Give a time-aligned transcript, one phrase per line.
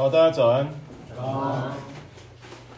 [0.00, 0.66] 好，大家早安。
[1.14, 1.72] 早安。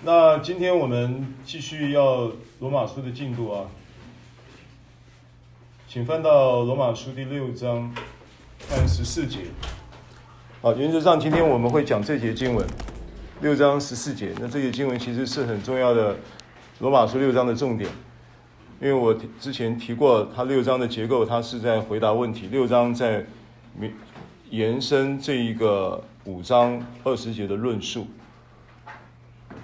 [0.03, 3.63] 那今天我们继续要罗马书的进度啊，
[5.87, 7.95] 请翻到罗马书第六章，
[8.69, 9.43] 看十四节。
[10.63, 12.67] 好，原则上今天我们会讲这节经文，
[13.41, 14.35] 六章十四节。
[14.41, 16.17] 那这节经文其实是很重要的，
[16.81, 17.89] 罗马书六章的重点，
[18.81, 23.25] 因为我之前提过，它六章的结构，它是在回答问题，六章在
[24.53, 26.01] 延伸这一个。
[26.25, 28.07] 五章二十节的论述，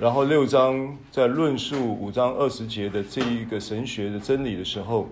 [0.00, 5.08] 然后六章在论述五章二十节的这一个神学的真理的时候，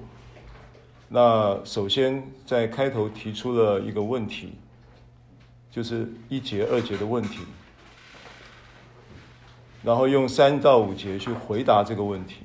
[1.09, 4.55] 那首先在开头提出了一个问题，
[5.71, 7.39] 就是一节二节的问题，
[9.85, 12.39] 然后用三到五节去回答这个问题，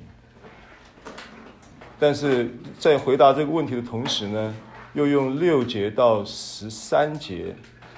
[1.98, 4.54] 但是在回答这个问题的同时呢，
[4.92, 7.54] 又用六节到十三节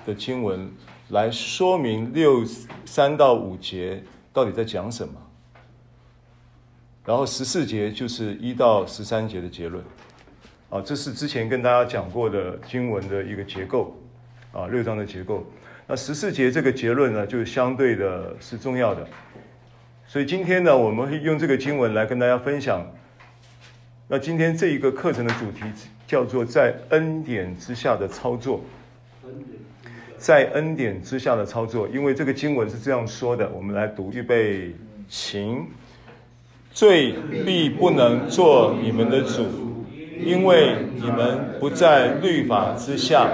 [0.06, 0.70] 的经文。
[1.10, 2.42] 来说明六
[2.86, 5.12] 三到五节到底在讲什么，
[7.04, 9.84] 然后十四节就是一到十三节的结论，
[10.70, 13.94] 啊，这是之前跟大家讲过的经文的一个结构，
[14.50, 15.46] 啊，六章的结构。
[15.86, 19.06] 那十四节这个结论呢，就相对的是重要的，
[20.06, 22.82] 所以今天呢，我们会用这个经文来跟大家分享。
[24.08, 25.60] 那今天这一个课程的主题
[26.06, 28.62] 叫做在恩典之下的操作。
[30.16, 34.72] 在恩典之下的操作，因为这个经文是这样说的，我们来读，预备，
[35.06, 35.66] 请，
[36.72, 39.84] 罪必不能做你们的主，
[40.18, 43.28] 因为你们不在律法之下，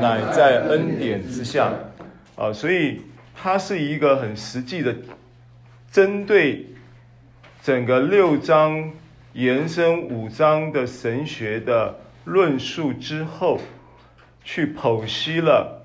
[0.00, 1.70] 乃在恩典之下。
[2.36, 3.02] 啊，所以
[3.34, 4.96] 它是一个很实际的，
[5.92, 6.64] 针对
[7.62, 8.90] 整个六章
[9.34, 11.94] 延伸五章的神学的
[12.30, 13.58] 论述之后，
[14.44, 15.78] 去剖析了。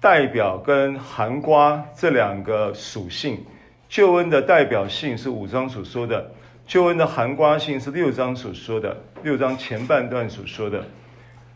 [0.00, 3.42] 代表跟含瓜这两个属性，
[3.88, 6.32] 救恩的代表性是五章所说的，
[6.66, 10.84] 救恩的含瓜性是六章所说的，六章前半段所说的，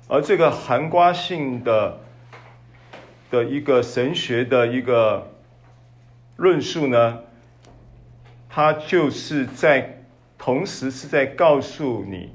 [0.09, 1.99] 而这个含瓜性的
[3.31, 5.31] 的一个神学的一个
[6.37, 7.19] 论述呢，
[8.49, 10.05] 它就是在
[10.39, 12.31] 同时是在告诉你，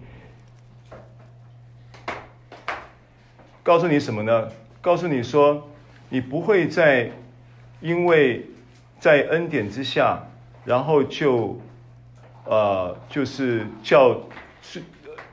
[3.63, 4.50] 告诉你什么呢？
[4.81, 5.68] 告诉你说。
[6.09, 7.09] 你不会再
[7.81, 8.46] 因为
[9.00, 10.22] 在恩典之下，
[10.63, 11.59] 然后就
[12.46, 14.16] 呃就是叫
[14.62, 14.84] 是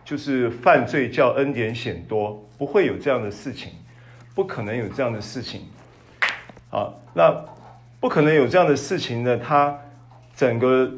[0.03, 3.73] 就是犯罪叫恩典显多，不会有这样的事情，
[4.35, 5.67] 不可能有这样的事情。
[6.71, 7.31] 好，那
[8.01, 9.37] 不可能有这样的事情呢？
[9.37, 9.79] 他
[10.35, 10.91] 整个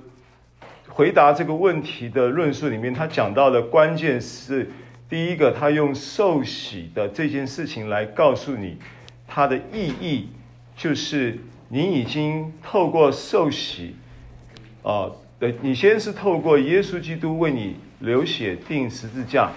[0.89, 4.71] 回答这个问题的论述里面，他讲到的关键是
[5.13, 8.79] 第一个，他用受洗的这件事情来告诉你。
[9.29, 10.31] 它的意义
[10.75, 13.95] 就是，你已经透过受洗，
[14.83, 19.51] 啊，对，你先是透过耶稣基督为你流血钉十字架，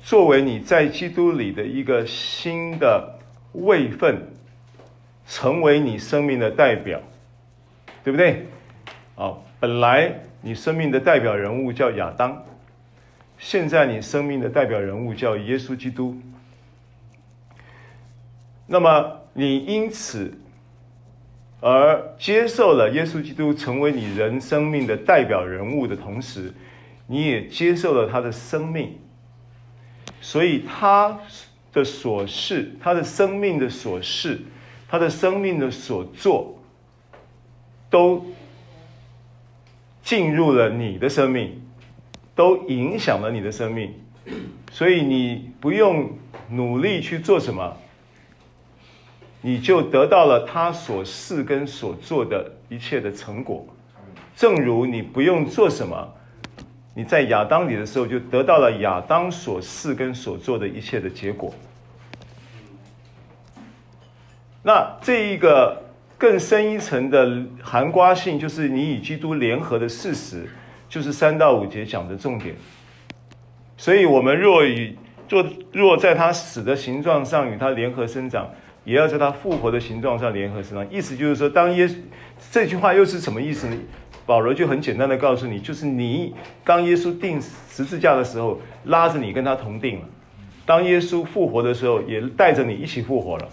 [0.00, 3.18] 作为你在基督里的一个新的
[3.52, 4.30] 位分，
[5.26, 6.98] 成为你生命的代表，
[8.02, 8.46] 对不对？
[9.14, 12.42] 啊，本来你生命的代表人物叫亚当，
[13.38, 16.20] 现在你生命的代表人物叫耶稣基督。
[18.66, 20.38] 那么你因此
[21.60, 26.52] 而接受了耶稣基督成为你人生命的代表人物的同时，
[27.06, 28.98] 你也接受了他的生命，
[30.20, 31.18] 所以他
[31.72, 34.40] 的所事，他的生命的所事，
[34.88, 36.60] 他的生命的所做，
[37.88, 38.24] 都
[40.02, 41.60] 进入了你的生命，
[42.38, 43.92] 都影响了你的生命，
[44.70, 46.08] 所以你不用
[46.48, 47.76] 努力去做什么。
[49.40, 53.66] 你就得到了他所事跟所做的一切的成果，
[54.36, 56.08] 正如你不用做什么，
[56.94, 61.52] 你在亚当里的时候就得到了亚当所事跟所做的一切的结果。
[64.62, 65.82] 那这一个
[66.16, 70.48] 更深一层的含瓜性，就是你与基督联合的事实，
[70.88, 72.54] 就是三到五节讲的重点。
[73.76, 74.96] 所以，我们若与
[75.28, 78.48] 若若在他死的形状上与他联合生长。
[78.84, 81.94] 也要在他复活的形状上联合生长，意思就是说，当耶稣
[82.50, 83.76] 这句话又是什么意思呢？
[84.24, 87.38] 保罗就很简单的告诉你，就是你当耶稣钉
[87.68, 90.06] 十字架的时候，拉着你跟他同钉了；
[90.64, 93.48] 当耶稣复活的时候，也带着你一起复活了。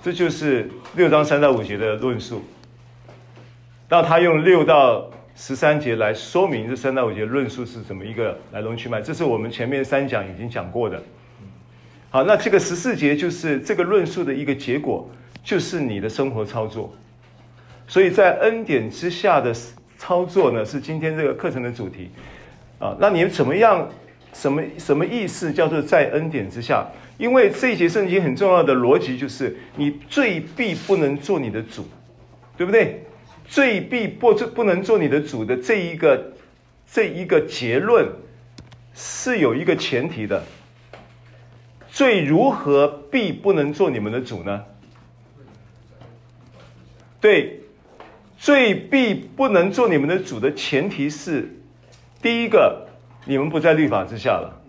[0.00, 2.40] 这就是六章三到五节的论述。
[3.88, 11.00] 那他用六到十三节来说明这三到五节论述是怎么一个来龙去脉，这是我们前面三讲已经讲过的。
[12.08, 15.08] 好，那这个十四节就是这个论述的一个结果，
[15.44, 16.90] 就是你的生活操作。
[17.86, 19.54] 所以在恩典之下的
[19.98, 22.10] 操作呢，是今天这个课程的主题
[22.78, 22.96] 啊。
[22.98, 23.88] 那你们怎么样？
[24.32, 25.50] 什么什么意思？
[25.50, 26.86] 叫做在恩典之下？
[27.16, 31.86] 因为这一节圣经很重要的逻辑就是，你罪必不能做你的主，
[32.54, 33.02] 对不对？
[33.48, 36.32] 罪必不不能做你的主的这一个
[36.90, 38.06] 这一个结论
[38.94, 40.42] 是有一个前提的。
[41.88, 44.62] 罪如何必不能做你们的主呢？
[47.18, 47.58] 对，
[48.36, 51.48] 罪必不能做你们的主的前提是，
[52.20, 52.86] 第一个，
[53.24, 54.62] 你们不在律法之下了，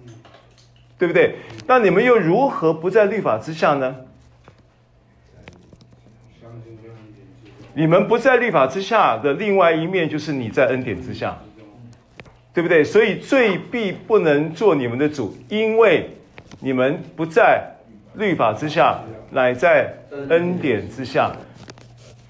[0.98, 1.36] 对不对？
[1.68, 3.94] 那你们又如何不在律法之下呢？
[7.78, 11.38] 你们不在律法之下的另外一面，就是你在恩典之下，
[12.52, 12.84] 对不对？
[12.84, 16.10] 所以罪必不能做你们的主，因为。
[16.60, 17.62] 你们不在
[18.16, 19.94] 律法之下，乃在
[20.30, 21.32] 恩典之下，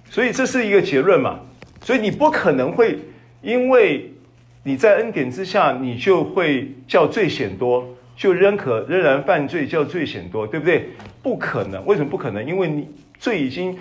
[0.09, 1.39] 所以这是一个结论嘛？
[1.81, 2.99] 所以你不可能会
[3.41, 4.11] 因为
[4.63, 10.89] 你在恩典之下，你就会叫罪显多，就仍可仍然犯罪叫罪显多，对不对？
[11.23, 12.45] 不可能，为什么不可能？
[12.45, 13.77] 因为你罪已经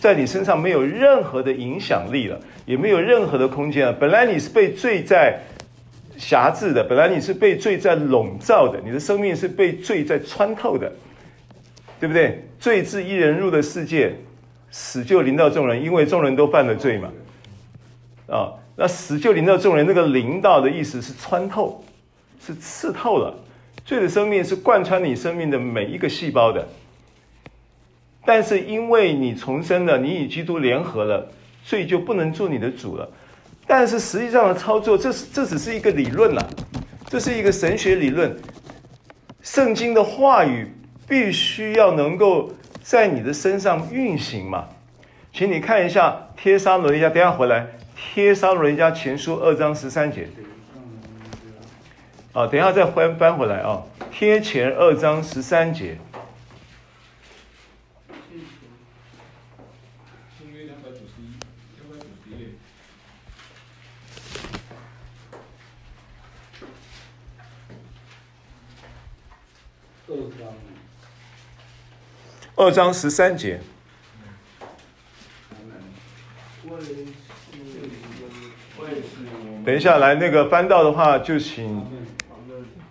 [0.00, 3.92] 在你身上没有任何的影响力了，也没有任何的空间了。
[3.92, 5.38] 本来你是被罪在。
[6.18, 10.90] 辖制的，本来你是被罪在笼罩的，你的生命是被罪在穿透的，
[12.00, 12.42] 对不对？
[12.58, 14.14] 罪自一人入的世界，
[14.70, 17.12] 死就临到众人，因为众人都犯了罪嘛。
[18.28, 21.84] 啊，那死就临到众人，那个临到的意思是穿透，
[22.40, 23.34] 是刺透了。
[23.84, 26.66] 罪的生命是贯穿你生命的每一个细胞的，
[28.26, 31.26] 但是因为你重生了，你与基督联合了，
[31.64, 33.08] 所以就不能做你的主了。
[33.66, 36.44] 但是实际上的操作，这是这只是一个理论了，
[37.08, 38.36] 这是一个神学理论。
[39.42, 40.70] 圣经的话语
[41.08, 42.50] 必须要能够
[42.82, 44.66] 在你的身上运行嘛？
[45.32, 46.10] 请你看一下
[46.42, 47.60] 《帖撒罗尼迦》，等下回来，
[48.14, 50.26] 《帖撒罗尼迦前书》二章十三节。
[52.32, 53.82] 啊，等一下再翻翻回来啊，
[54.12, 55.96] 《帖前》二章十三节。
[72.58, 73.60] 二章十三节。
[79.64, 81.86] 等一下，来那个翻到的话，就请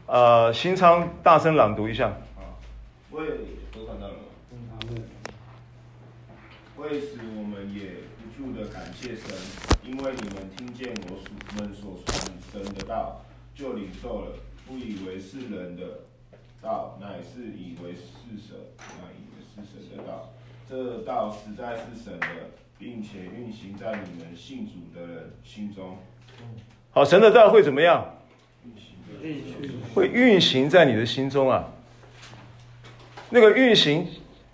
[0.05, 2.15] 呃新昌大声朗读一下。
[3.09, 3.25] 为
[3.73, 4.13] 都看到了。
[6.77, 9.35] 为此，我们也不住的感谢神，
[9.83, 11.15] 因为你们听见我
[11.59, 13.25] 们所传神的道，
[13.55, 14.37] 就领受了，
[14.67, 16.01] 不以为是人的
[16.61, 19.25] 道，乃是以为是神，乃以。
[19.63, 20.33] 是神的道，
[20.69, 22.27] 这道实在是神的，
[22.79, 25.97] 并且运行在你们信主的人心中。
[26.91, 28.03] 好，神的道会怎么样？
[29.93, 31.65] 会运行在你的心中啊。
[33.29, 34.07] 那个运行，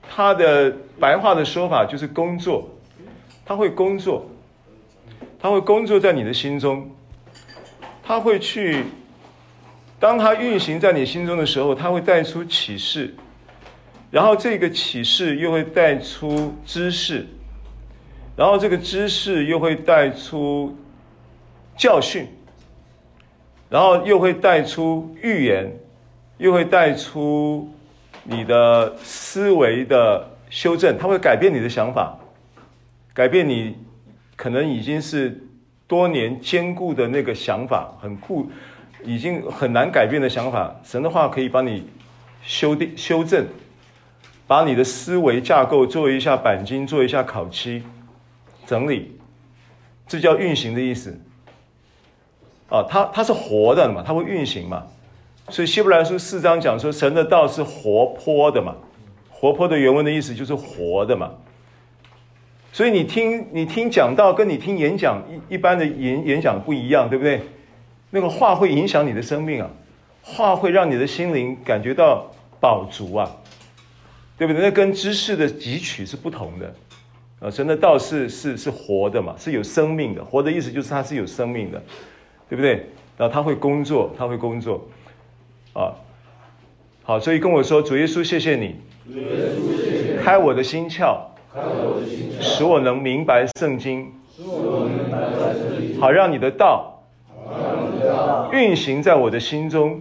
[0.09, 2.69] 它的白话的说法就是工作，
[3.45, 4.25] 它会工作，
[5.39, 6.89] 它会工作在你的心中，
[8.03, 8.85] 它会去，
[9.99, 13.13] 当它运行在你心中的时候，它会带出启示。
[14.11, 17.25] 然后这个启示又会带出知识，
[18.35, 20.77] 然后这个知识又会带出
[21.77, 22.27] 教训，
[23.69, 25.71] 然后又会带出预言，
[26.37, 27.73] 又会带出
[28.25, 32.19] 你的思维的修正，它会改变你的想法，
[33.13, 33.77] 改变你
[34.35, 35.41] 可能已经是
[35.87, 38.51] 多年坚固的那个想法，很固，
[39.05, 41.87] 已经很难改变的想法，神的话可以帮你
[42.43, 43.47] 修订修正。
[44.51, 47.81] 把你的思维架构做一下钣金，做一下烤漆，
[48.65, 49.17] 整理，
[50.05, 51.17] 这叫运行的意思。
[52.69, 54.83] 啊，它它是活的嘛，它会运行嘛。
[55.47, 58.75] 所以希伯来书四章讲说，神的道是活泼的嘛，
[59.29, 61.31] 活泼的原文的意思就是活的嘛。
[62.73, 67.41] 所以你听你听讲道，跟你听演讲一一般的演演讲不一样，对不对？
[68.09, 69.69] 那个话会影响你的生命啊，
[70.21, 72.29] 话会让你的心灵感觉到
[72.59, 73.31] 饱足啊。
[74.41, 74.63] 对不对？
[74.63, 76.73] 那跟知识的汲取是不同的，
[77.39, 80.25] 啊，神的道是是是活的嘛，是有生命的。
[80.25, 81.79] 活的意思就是它是有生命的，
[82.49, 82.87] 对不对？
[83.19, 84.83] 然后他会工作，它会工作，
[85.73, 85.93] 啊，
[87.03, 88.77] 好，所以跟我说，主耶稣，谢谢你，
[89.13, 91.19] 主耶稣，谢谢，开我的心窍，
[91.53, 95.19] 开我的心窍，使我能明白圣经，使我能明白
[95.53, 97.00] 圣经，好让你的道，好让你的道
[98.51, 99.99] 运行在我的心中，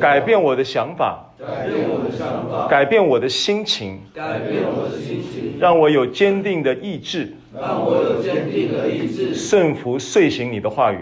[0.00, 1.32] 改变我的想法，
[2.68, 3.98] 改变我的心情，
[5.58, 10.98] 让我有坚定的意志，让我有坚定的意志顺服遂行你的话语，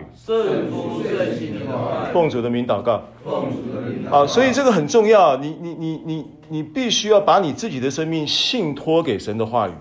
[2.12, 3.02] 奉主的名祷告。
[4.10, 9.72] 啊，所以这个很重要，你你你你你必须要把你自己的生命信托给神的话语。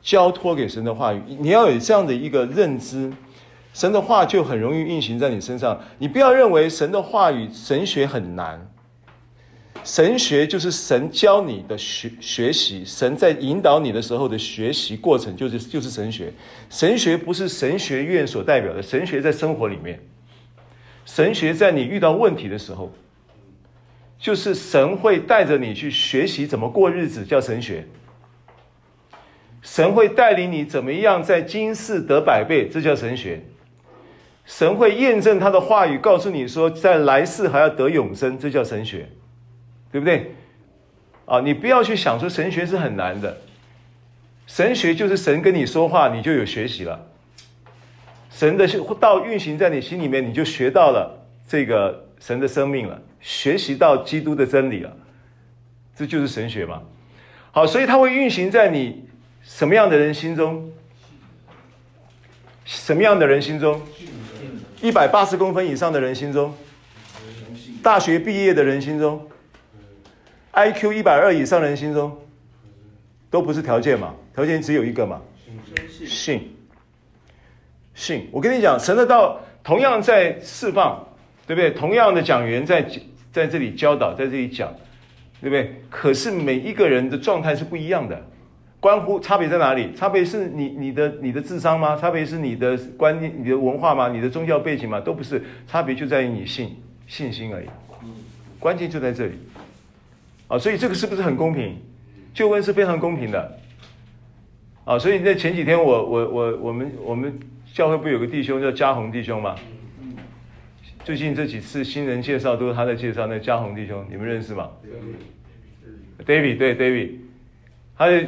[0.00, 3.12] 交托给神的话语，你要有这样的一个认知，
[3.72, 5.80] 神的话就很容易运行在你身上。
[5.98, 8.68] 你不要认为神的话语神学很难，
[9.84, 16.32] 神学就是神教你的学学习，神在引导你的时候的学习过程就是就是神学。
[16.68, 20.00] 神学不是神学院所代表的，神学在生活里面，
[21.04, 22.92] 神学在你遇到问题的时候，
[24.18, 27.86] 就是神会带着你去学习怎么过日子，叫神学。
[29.62, 33.42] 神会带领你怎么样在今世得百倍，这叫神学。
[34.48, 39.06] 神会验证他的话语，告诉你说在来世还要得永生，这叫神学，
[39.92, 40.32] 对不对？
[41.26, 43.36] 啊，你不要去想说神学是很难的，
[44.46, 46.98] 神学就是神跟你说话，你就有学习了。
[48.30, 48.66] 神的
[48.98, 51.14] 道运行在你心里面，你就学到了
[51.46, 54.96] 这个神的生命了，学习到基督的真理了，
[55.94, 56.82] 这就是神学嘛。
[57.52, 59.06] 好，所以它会运行在你。
[59.44, 60.70] 什么样的人心中？
[62.66, 63.80] 什么样的人心中？
[64.80, 66.54] 一百八十公分以上的人心中，
[67.82, 69.28] 大学毕业的人心中
[70.52, 72.16] ，IQ 一百二以上人心中，
[73.28, 74.14] 都不是条件嘛？
[74.34, 75.20] 条件只有一个嘛？
[76.06, 76.54] 信，
[77.92, 78.28] 信。
[78.30, 81.04] 我跟你讲，神的道同样在释放，
[81.44, 81.72] 对不对？
[81.72, 82.88] 同样的讲员在
[83.32, 84.72] 在这里教导，在这里讲，
[85.40, 85.82] 对不对？
[85.90, 88.24] 可是每一个人的状态是不一样的。
[88.80, 89.92] 关乎差别在哪里？
[89.92, 91.96] 差别是你你的你的智商吗？
[91.96, 94.08] 差别是你的观念、你的文化吗？
[94.08, 95.00] 你的宗教背景吗？
[95.00, 96.76] 都不是，差别就在于你信
[97.08, 97.66] 信心而已。
[98.60, 99.32] 关键就在这里。
[100.46, 101.76] 啊，所以这个是不是很公平？
[102.32, 103.58] 救恩是非常公平的。
[104.84, 107.36] 啊，所以在前几天我我我我们我们
[107.72, 109.56] 教会不有个弟兄叫嘉宏弟兄吗？
[111.04, 114.70] 最近这几次新人介绍都是他在介绍，那嘉宏弟兄你们认识吗
[116.24, 117.10] ？David 对 David，
[117.96, 118.24] 他的。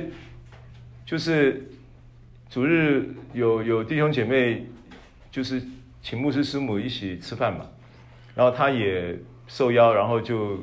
[1.11, 1.69] 就是
[2.49, 4.65] 主日有有弟兄姐妹，
[5.29, 5.61] 就是
[6.01, 7.67] 请牧师师母一起吃饭嘛，
[8.33, 10.61] 然后他也受邀，然后就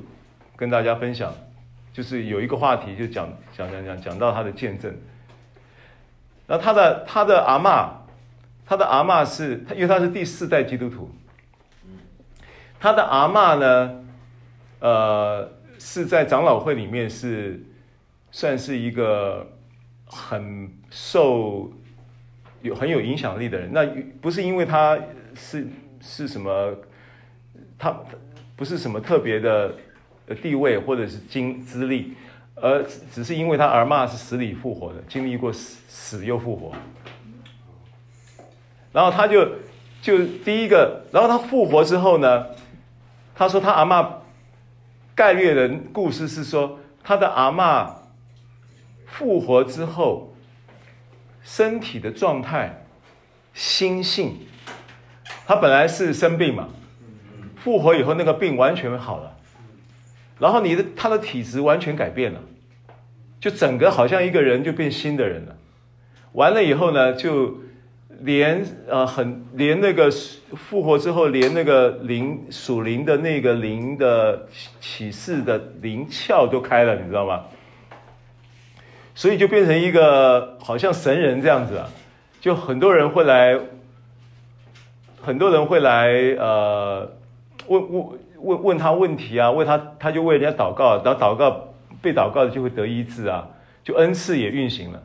[0.55, 1.33] 跟大家分享，
[1.91, 3.27] 就是有一个话题就讲
[3.57, 4.95] 讲讲讲讲到他的见证。
[6.47, 7.89] 那他的他的阿嬷，
[8.65, 11.11] 他的阿嬷是，因为他是第四代基督徒，
[12.79, 14.05] 他的阿嬷呢，
[14.79, 17.61] 呃，是在长老会里面是
[18.31, 19.45] 算是一个。
[20.09, 21.69] 很受
[22.61, 23.85] 有很有影响力的人，那
[24.21, 24.97] 不是因为他
[25.35, 25.67] 是
[26.01, 26.75] 是什么，
[27.77, 27.95] 他
[28.55, 29.75] 不是什么特别的
[30.41, 32.13] 地位或者是经资历，
[32.55, 36.71] 而只是因为他阿嬷是死里复活的，经历过死死又复活，
[38.93, 39.45] 然后他就
[40.01, 42.47] 就第一个，然后他复活之后呢，
[43.35, 44.07] 他说他阿嬷
[45.13, 47.91] 概略的故事是说他的阿嬷。
[49.07, 50.35] 复活之后，
[51.41, 52.85] 身体的状态、
[53.53, 54.35] 心性，
[55.47, 56.69] 他本来是生病嘛，
[57.55, 59.35] 复活以后那个病完全好了，
[60.39, 62.39] 然后你的他的体质完全改变了，
[63.39, 65.55] 就整个好像一个人就变新的人了。
[66.33, 67.55] 完了以后呢，就
[68.19, 70.11] 连呃很连那个
[70.53, 74.47] 复活之后，连那个灵属灵的那个灵的
[74.79, 77.45] 启示的灵窍都开了，你知道吗？
[79.17, 81.89] 所以就变成一个好像神人这样子啊，
[82.39, 83.59] 就很多人会来，
[85.19, 86.07] 很多人会来
[86.37, 87.11] 呃
[87.65, 88.05] 问问
[88.37, 93.47] 问问他问题啊，问他他就为人家祷告，然后祷告被祷告的就会得医治啊，
[93.83, 95.03] 就恩赐也运行了，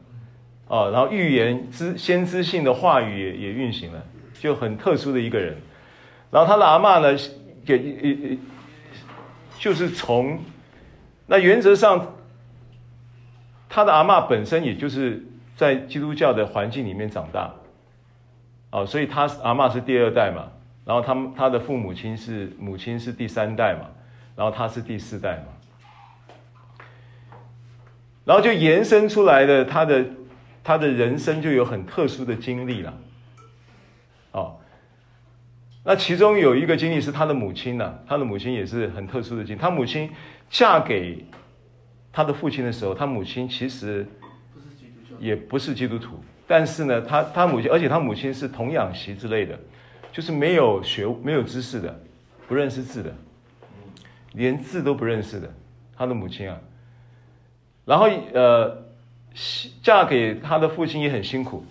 [0.69, 4.02] 啊，然后预言知先知性的话语也也运行了，
[4.38, 5.57] 就很特殊的一个人。
[6.31, 7.19] 然后他的阿嬷呢，
[7.64, 8.38] 给
[9.59, 10.38] 就是从
[11.26, 12.14] 那原则上。
[13.75, 15.25] 他的阿嬷本身也就是
[15.57, 17.50] 在基督教的环境里面长大，
[18.71, 20.52] 哦，所以他阿嬷是第二代嘛，
[20.85, 23.88] 然后他们他的父母亲是母亲是第三代嘛，
[24.37, 25.45] 然后他是第四代嘛，
[28.26, 30.05] 然后就延伸出来的他的
[30.62, 32.95] 他的人生就有很特殊的经历了，
[34.33, 34.59] 哦，
[35.83, 40.11] 那其中有一个经历是他的母亲呢，他的母亲也是很特殊的经历，他母亲
[40.50, 41.25] 嫁给。
[42.12, 44.07] 他的父亲的时候，他母亲其实
[45.19, 49.59] 也不是基督徒，但是呢，他他母亲，而且他母亲是童养媳之类的，
[50.12, 52.00] 就是没有学、没有知识的，
[52.47, 53.14] 不认识字的，
[54.33, 55.50] 连字都不认识的，
[55.97, 56.61] 他的母亲啊。
[57.85, 58.76] 然后呃，
[59.83, 61.64] 嫁给他的父亲也很辛苦，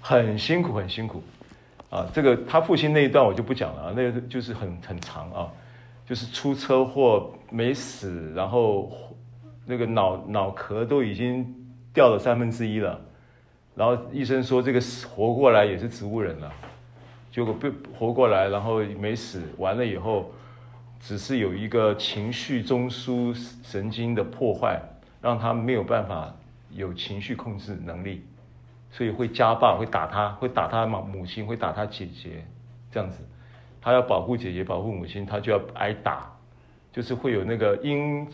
[0.00, 1.22] 很辛苦，很辛苦
[1.90, 2.06] 啊。
[2.12, 5.48] 这个他父亲那一段我就不讲了啊，那个就是很很长啊，
[6.06, 8.90] 就是出车祸没死，然后
[9.66, 11.54] 那个脑脑壳都已经
[11.92, 13.00] 掉了三分之一了。
[13.74, 16.52] 然后医生说这个活过来也是植物人了，
[17.32, 17.68] 结果被
[17.98, 20.30] 活过来，然后没死，完了以后，
[21.00, 24.80] 只是有一个情绪中枢神经的破坏，
[25.20, 26.32] 让他没有办法
[26.70, 28.24] 有情绪控制能力，
[28.92, 32.44] 所以会家暴，会打他，会打他母母亲，会打他姐姐，
[32.92, 33.24] 这样子，
[33.80, 36.32] 他要保护姐姐，保护母亲，他就要挨打，
[36.92, 38.24] 就是会有那个因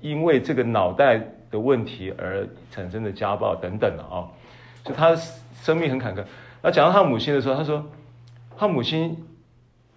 [0.00, 4.28] 因为这个脑袋的问题而产生的家暴等等的啊。
[4.84, 6.24] 就他生命很坎坷。
[6.62, 7.84] 那讲到他母亲的时候，他说
[8.56, 9.16] 他母亲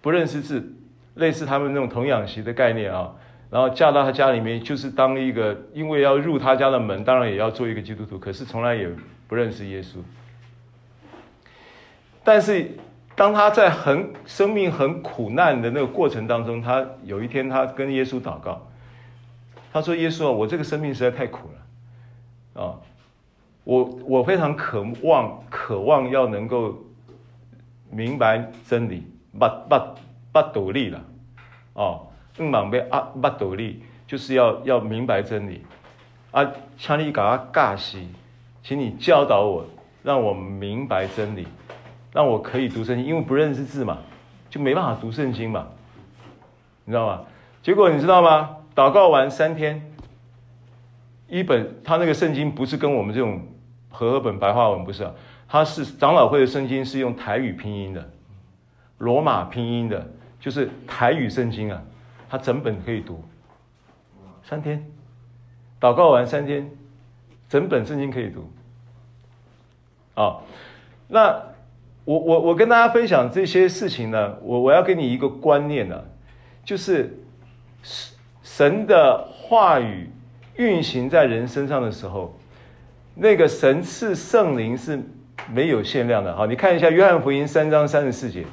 [0.00, 0.72] 不认识字，
[1.14, 3.14] 类似他们那种童养媳的概念啊。
[3.50, 8.88] 然后嫁到他家里面，就是当一个，因为要入他家的门，当然也要做一个基督徒，可是从来也
[9.28, 9.98] 不认识耶稣。
[12.24, 12.68] 但是
[13.14, 18.66] 当他在很生命很苦难的那个过程当中，他有一天他跟耶稣祷告，
[19.74, 21.50] 他说：“耶稣啊，我这个生命实在太苦
[22.54, 22.78] 了啊。”
[23.64, 26.78] 我我非常渴望渴望要能够
[27.90, 29.02] 明白真理，
[29.32, 29.76] 不不
[30.32, 31.04] 不独立了，
[31.72, 35.64] 哦，更忙被啊不独立，就是要要明白真理，
[36.30, 38.06] 啊，请你搞个尬西，
[38.62, 39.66] 请你教导我，
[40.04, 41.48] 让我明白真理，
[42.12, 43.98] 让我可以读圣经，因为不认识字嘛，
[44.48, 45.66] 就没办法读圣经嘛，
[46.84, 47.22] 你知道吗？
[47.60, 48.58] 结果你知道吗？
[48.74, 49.82] 祷告完三天，
[51.28, 53.40] 一本他那个圣经不是跟我们这种。
[53.96, 55.14] 和合本白话文不是啊，
[55.46, 58.10] 他是长老会的圣经，是用台语拼音的，
[58.98, 60.04] 罗马拼音的，
[60.40, 61.80] 就是台语圣经啊，
[62.28, 63.22] 他整本可以读，
[64.42, 64.84] 三天，
[65.80, 66.68] 祷告完三天，
[67.48, 68.50] 整本圣经可以读，
[70.20, 70.38] 啊，
[71.06, 71.40] 那
[72.04, 76.02] 我我我跟大家分享这些事情呢，我我要给你一个观念呢，
[76.64, 77.16] 就是
[78.44, 80.08] 神的话语
[80.54, 82.32] 运行在人身上的时候。
[83.16, 85.00] 那个神赐圣灵是
[85.52, 88.44] 没有限量的，好，你看一下约翰福音三章三十四节。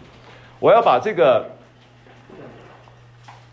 [0.59, 1.43] 我要把这个，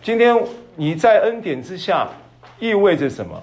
[0.02, 0.36] 今天
[0.76, 2.06] 你在恩典之下
[2.58, 3.42] 意味着什么？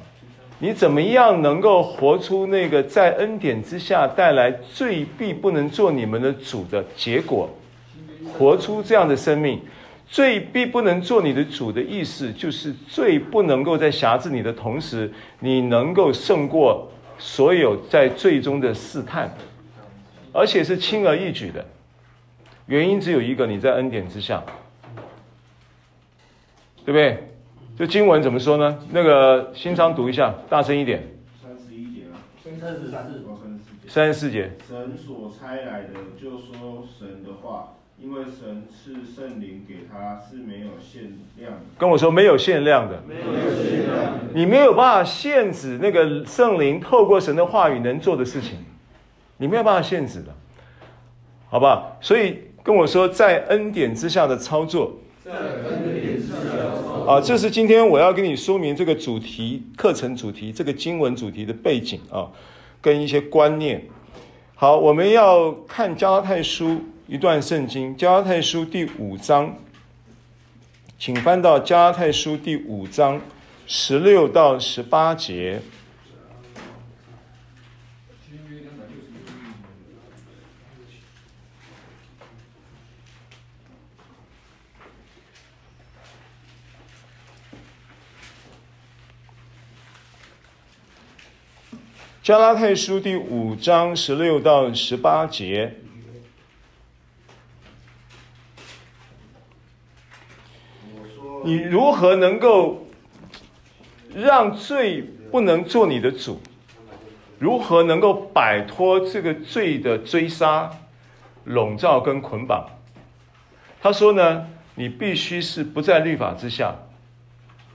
[0.60, 7.50] 你怎么样能够活出那个在恩典之下带来罪必不能做你们的主的结果？
[8.38, 9.60] 活出这样的生命，
[10.08, 16.92] 罪必不能做你的主的意思，就是罪不能够在辖制你的同时，你能够胜过。
[17.18, 19.34] 所有在最终的试探，
[20.34, 21.66] 而且是轻而易举的，
[22.66, 24.44] 原因只有一个：你在恩典之下，
[26.84, 27.24] 对不对？
[27.78, 28.78] 这经文怎么说呢？
[28.92, 31.08] 那个新昌读一下，大声一点。
[31.42, 33.24] 三十一节啊，三十三十
[33.88, 34.52] 三十四节。
[34.68, 37.75] 神所差来的，就说神的话。
[37.98, 43.22] 因为神赐圣灵给他是没有限量的，跟我说没有限量的，没有
[43.56, 48.58] 限量的，你没有办法限制那个圣灵透过神的话语能做的事情，
[49.38, 50.36] 你没有办法限制的，
[51.50, 51.98] 好吧？
[52.02, 62.30] 所以跟我说在恩典之下的操作，在恩典之下的操作啊，这是今天我要跟你说明这个主题课程主题这个经文主题的背景啊，
[62.82, 63.82] 跟一些观念。
[64.54, 66.82] 好，我们要看加拉太书。
[67.08, 69.56] 一段圣经，加拉太书第五章，
[70.98, 73.22] 请翻到加拉太书第五章
[73.68, 75.62] 十六到十八节。
[92.24, 95.85] 加拉太书第五章十六到十八节。
[101.46, 102.88] 你如何能够
[104.16, 106.42] 让罪不能做你的主？
[107.38, 110.72] 如何能够摆脱这个罪的追杀、
[111.44, 112.66] 笼罩跟捆绑？
[113.80, 116.74] 他说呢，你必须是不在律法之下，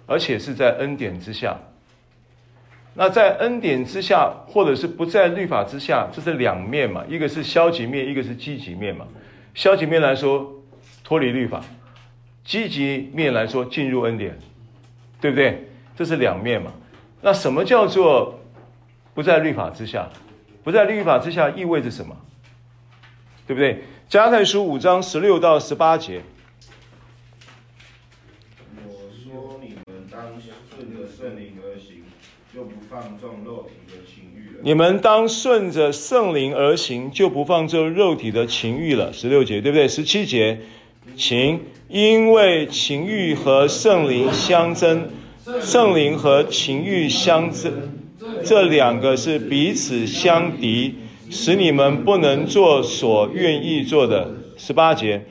[0.04, 1.56] 而且是在恩典之下。
[2.94, 7.04] 那在恩典之下，或者是不在律法之下，这是两面嘛？
[7.08, 9.06] 一个是消极面，一个是积极面嘛？
[9.54, 10.50] 消极面来说，
[11.04, 11.62] 脱离律法。
[12.50, 14.36] 积极面来说，进入恩典，
[15.20, 15.68] 对不对？
[15.96, 16.72] 这是两面嘛。
[17.22, 18.40] 那什么叫做
[19.14, 20.10] 不在律法之下？
[20.64, 22.16] 不在律法之下意味着什么？
[23.46, 23.84] 对不对？
[24.08, 26.22] 加太书五章十六到十八节。
[28.84, 30.20] 我说你们当
[30.68, 32.02] 顺着圣灵而行，
[32.52, 34.60] 就不放纵肉体的情欲了。
[34.64, 39.12] 你们当顺着圣灵而行，就不放纵肉体的情欲了。
[39.12, 39.86] 十六节对不对？
[39.86, 40.60] 十七节，
[41.20, 45.06] 情，因为情欲和圣灵相争，
[45.60, 47.70] 圣灵和情欲相争，
[48.42, 50.94] 这两个是彼此相敌，
[51.30, 54.26] 使你们不能做所愿意做的。
[54.56, 55.22] 十八节，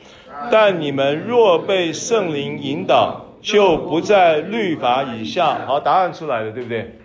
[0.52, 5.65] 但你们若被圣灵引导，就不在律法以下。
[5.65, 6.99] 好，答案出来了，对不对？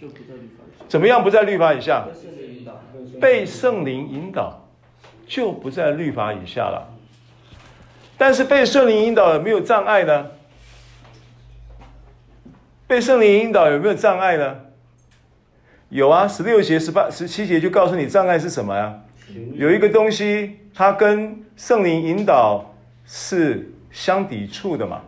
[0.00, 0.64] 就不在律法。
[0.88, 2.06] 怎么样不在律法以下？
[2.08, 2.80] 被圣灵引导。
[3.20, 4.66] 被圣灵引导，
[5.26, 6.95] 就不在律法以下了。
[8.18, 10.30] 但是被圣灵引导有没有障碍呢？
[12.86, 14.60] 被圣灵引导有没有障碍呢？
[15.88, 19.02] 有啊，十六节、十八、十七节就告诉你障碍是什么呀？
[19.54, 22.74] 有一个东西，它跟圣灵引导
[23.04, 25.02] 是相抵触的嘛？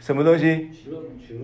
[0.00, 0.70] 什么东西？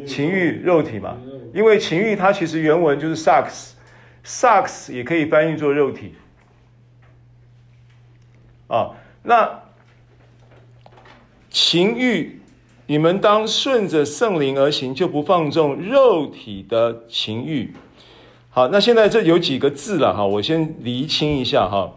[0.06, 1.16] 情欲、肉体嘛？
[1.52, 6.14] 因为情欲它其实原文就是 sarx，sarx 也可以翻译做肉体。
[8.68, 8.90] 啊，
[9.22, 9.62] 那
[11.60, 12.40] 情欲，
[12.86, 17.74] 你们当顺着圣灵而行，就不放纵肉体的情欲。
[18.48, 21.92] 好，那现在这有几个字了哈，我先厘清一下哈。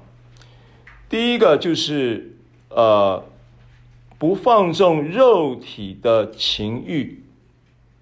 [1.07, 2.35] 第一个就是
[2.69, 3.23] 呃，
[4.17, 7.23] 不放纵肉体的情欲。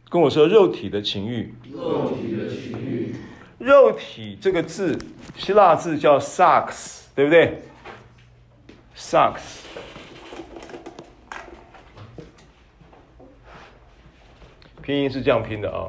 [0.10, 3.16] 跟我说肉体的情欲，肉体的情欲，
[3.60, 4.98] 肉体这个字，
[5.36, 7.60] 希腊字叫 sarx，对不对
[8.98, 9.36] ？sarx，
[14.90, 15.86] 拼音是这样拼的啊。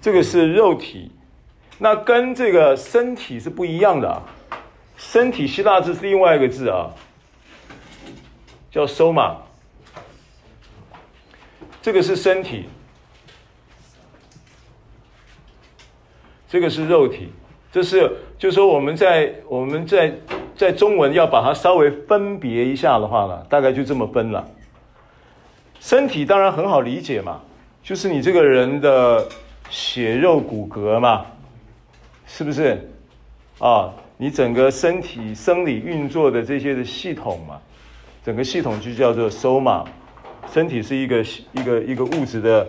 [0.00, 1.10] 这个是肉体，
[1.76, 4.22] 那跟这个身体是不一样的啊。
[4.96, 6.88] 身体希腊字是另外一个字啊，
[8.70, 9.34] 叫 soma，
[11.82, 12.68] 这个是身体。
[16.46, 17.32] 这个是肉体，
[17.72, 20.14] 这是就是说我们在我们在
[20.54, 24.48] 在中文要把它稍微分别一下的话呢，大概就这么分了。
[25.80, 27.40] 身体当然很好理解嘛，
[27.82, 29.28] 就是你这个人的
[29.68, 31.26] 血肉骨骼嘛，
[32.26, 32.88] 是不是？
[33.58, 37.60] 啊，你整个身体生理运作的这些的系统嘛，
[38.24, 39.84] 整个系统就叫做 soma。
[40.50, 42.66] 身体是一个一个一个物质的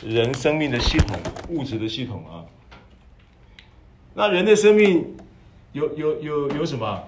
[0.00, 1.18] 人生命的系统，
[1.50, 2.42] 物质的系统啊。
[4.14, 5.16] 那人的生命
[5.72, 7.02] 有有有有什么？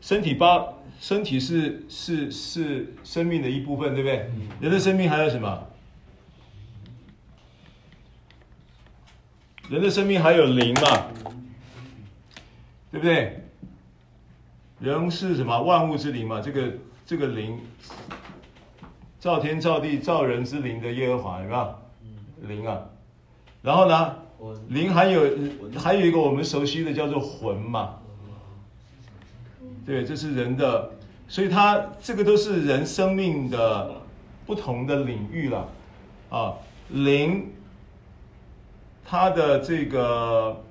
[0.00, 4.30] 身体八，身体是是是生命的一部分，对不对？
[4.60, 5.66] 人的生命还有什么？
[9.68, 11.06] 人的生命还有灵嘛？
[12.90, 13.44] 对不对？
[14.80, 15.60] 人是什么？
[15.62, 16.40] 万物之灵嘛？
[16.40, 16.72] 这个
[17.04, 17.58] 这个灵，
[19.18, 21.74] 造天造地造人之灵的耶和华，有没有？
[22.42, 22.90] 灵啊，
[23.62, 24.16] 然后呢？
[24.68, 25.22] 灵还有
[25.78, 27.98] 还有一个我们熟悉的叫做魂嘛，
[29.84, 30.90] 对，这是人的，
[31.28, 34.00] 所以它这个都是人生命的
[34.46, 35.68] 不同的领域了
[36.30, 36.54] 啊。
[36.88, 37.52] 灵，
[39.04, 40.62] 它的这个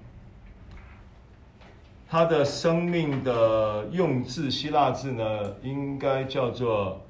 [2.08, 7.02] 它的生命的用字希腊字呢，应该叫做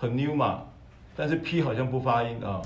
[0.00, 0.58] pneuma，
[1.14, 2.62] 但是 P 好像不发音啊。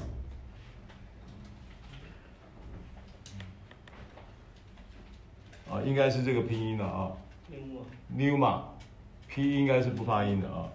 [5.70, 7.10] 啊，应该是这个拼音的啊
[8.16, 10.68] ，pneuma，P 应该是不发音的啊。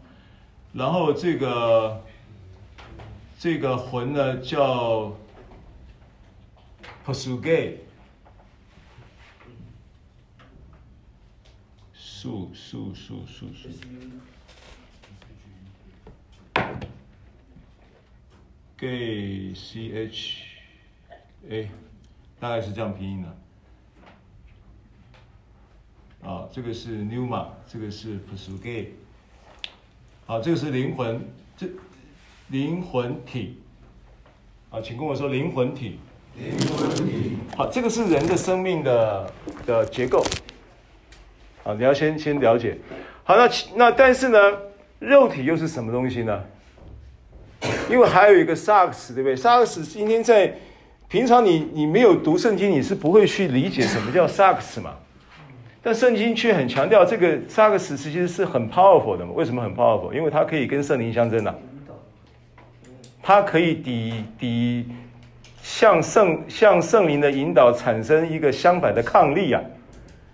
[0.74, 2.04] 然后这个
[3.40, 5.16] 这个魂呢叫
[7.06, 7.78] psuche，
[11.94, 13.70] 数数数数数
[18.78, 20.44] ，G C H
[21.50, 21.72] A，
[22.40, 23.38] 大概是这样拼音的。
[26.28, 28.88] 啊，这个是 pneuma，这个是 psuche。
[30.26, 31.22] 好，这个是灵魂，
[31.56, 31.66] 这
[32.50, 33.62] 灵魂体。
[34.70, 36.00] 啊，请跟我说灵魂体。
[36.36, 37.38] 灵魂体。
[37.56, 39.34] 好，这个是人的生命的
[39.66, 40.22] 的结构。
[41.64, 42.78] 啊，你要先先了解。
[43.24, 44.38] 好，那那但是呢，
[45.00, 46.44] 肉体又是什么东西呢？
[47.90, 50.54] 因为还有一个 sarx，对不对？sarx 今天在
[51.08, 54.94] 平常你你没有读圣经，你是不会去理解什么叫 sarx 嘛。
[55.88, 59.32] 但圣经却很强调这个撒克斯其实是很 powerful 的嘛？
[59.34, 60.12] 为什么很 powerful？
[60.12, 61.56] 因为它可以跟圣灵相争的、啊，
[63.24, 64.90] 它可以抵抵
[65.64, 69.62] 向圣向圣灵的引导产生一个相反的抗力啊！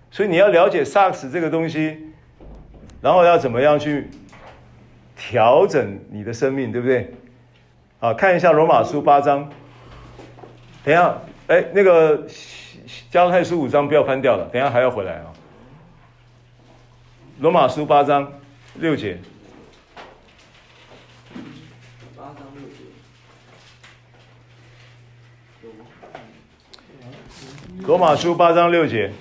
[0.10, 2.00] 所以你要了解萨克斯这个东西，
[3.00, 4.10] 然后要怎么样去
[5.16, 7.14] 调整你的生命，对不对？
[8.00, 9.48] 好，看一下罗马书八章。
[10.84, 12.26] 等一下，哎，那个
[13.12, 15.33] 加拉太书五章不要翻掉了，等一下还要回来啊。
[17.40, 18.32] 罗马书八章
[18.76, 19.20] 六节。
[27.86, 29.12] 罗马书八章六节。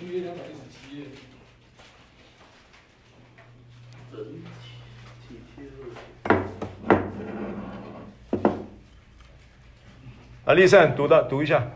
[10.45, 11.67] 啊，丽善读的读一下。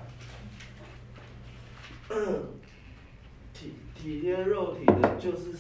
[3.55, 5.56] 体体贴肉体的，就是；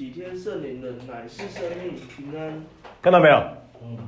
[0.00, 2.64] 体贴圣灵的，乃是生命平安。
[3.02, 3.36] 看到没有？
[3.82, 3.98] 嗯。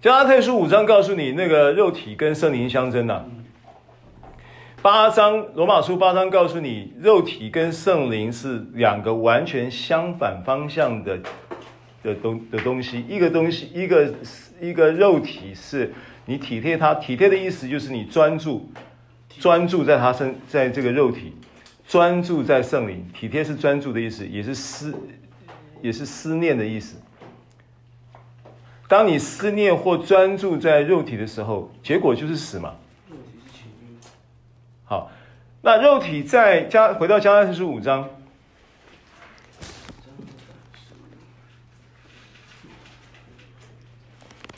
[0.00, 3.24] 加拉太书五章告诉你，那个肉体跟圣灵相争呐、啊。
[4.80, 11.18] 八章罗马书八章告诉你，肉体跟圣灵是两个完全相反方向的
[12.04, 13.04] 的东的东西。
[13.08, 14.14] 一个东西，一个
[14.60, 15.92] 一个肉体是。
[16.26, 18.70] 你体贴他，体贴的意思就是你专注，
[19.40, 21.32] 专注在他身，在这个肉体，
[21.88, 23.04] 专注在圣灵。
[23.12, 24.94] 体贴是专注的意思，也是思，
[25.82, 26.96] 也是思念的意思。
[28.86, 32.74] 当你思念或专注在肉体的时候，结果就是死嘛。
[34.84, 35.10] 好，
[35.62, 38.08] 那肉体在加回到加拉太书五章。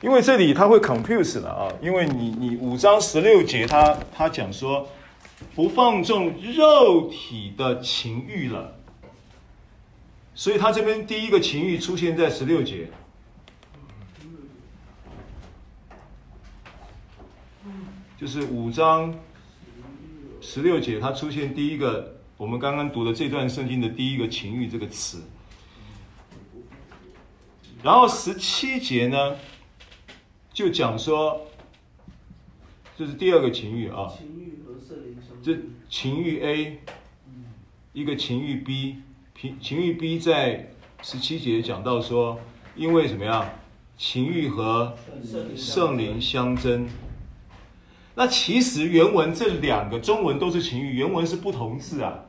[0.00, 4.88] 因为这里他会 confuse 了啊，因为你你五章十六节他他讲说
[5.54, 8.76] 不放纵肉体的情欲了，
[10.34, 12.88] 所以他这边第一个情欲出现在十六节，
[18.18, 19.14] 就是五章
[20.40, 25.22] 十六节他出现第一个我们刚刚读的这段圣经的第一个情欲这个词，
[27.82, 29.36] 然后十七节呢？
[30.52, 31.46] 就讲说，
[32.96, 34.12] 这是第二个情欲啊。
[35.42, 35.56] 这
[35.88, 36.78] 情欲 A，
[37.92, 38.96] 一个情欲 B，
[39.40, 40.68] 情情欲 B 在
[41.02, 42.38] 十七节讲到说，
[42.76, 43.52] 因为什么呀？
[43.96, 44.96] 情欲和
[45.56, 46.88] 圣灵相争。
[48.14, 52.24] 那其实原文这两个中文都是情欲，原文是不同字啊。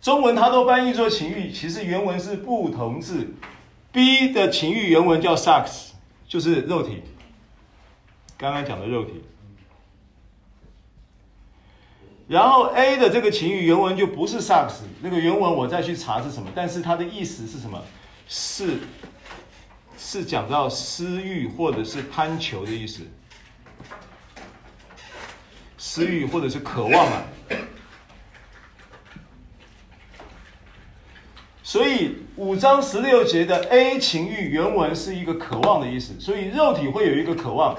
[0.00, 3.34] 中文它都翻译作情欲，其实原文是不同字。
[3.92, 5.90] B 的情欲原文叫 sarx，
[6.26, 7.02] 就是肉体。
[8.36, 9.22] 刚刚讲的肉体。
[12.28, 17.82] 然后 A 的这个情欲原文就不是 sarx，那个原文我再去查是什么，但是它的意思是什么？
[18.28, 18.80] 是
[19.96, 23.00] 是讲到私欲或者是贪求的意思，
[25.78, 27.22] 私欲或者是渴望啊。
[31.62, 37.74] 所以五章十六节的 A 情欲原文是一个渴望的意思，所以肉体会有一个渴望，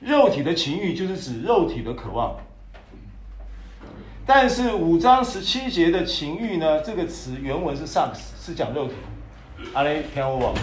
[0.00, 2.36] 肉体的情欲就是指肉体的渴望。
[4.26, 8.94] 但是五章十七节的情欲呢，这个词原文是 sarx，是讲肉体。
[9.72, 10.54] 阿雷听我，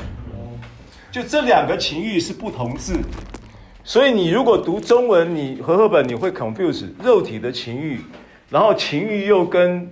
[1.11, 2.97] 就这两个情欲是不同字，
[3.83, 7.99] 所以你如果读中文，你和合本你会 confuse 肉体的情欲，
[8.49, 9.89] 然后情欲又跟。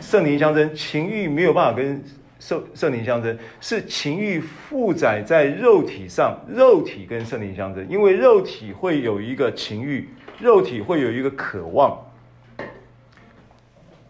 [0.00, 2.02] 圣灵相争，情欲没有办法跟
[2.40, 10.08] 圣圣灵相争，是情欲负载在肉体上，肉体跟圣灵相争，因为肉体会有一个情欲，
[10.40, 11.96] 肉体会有一个渴望。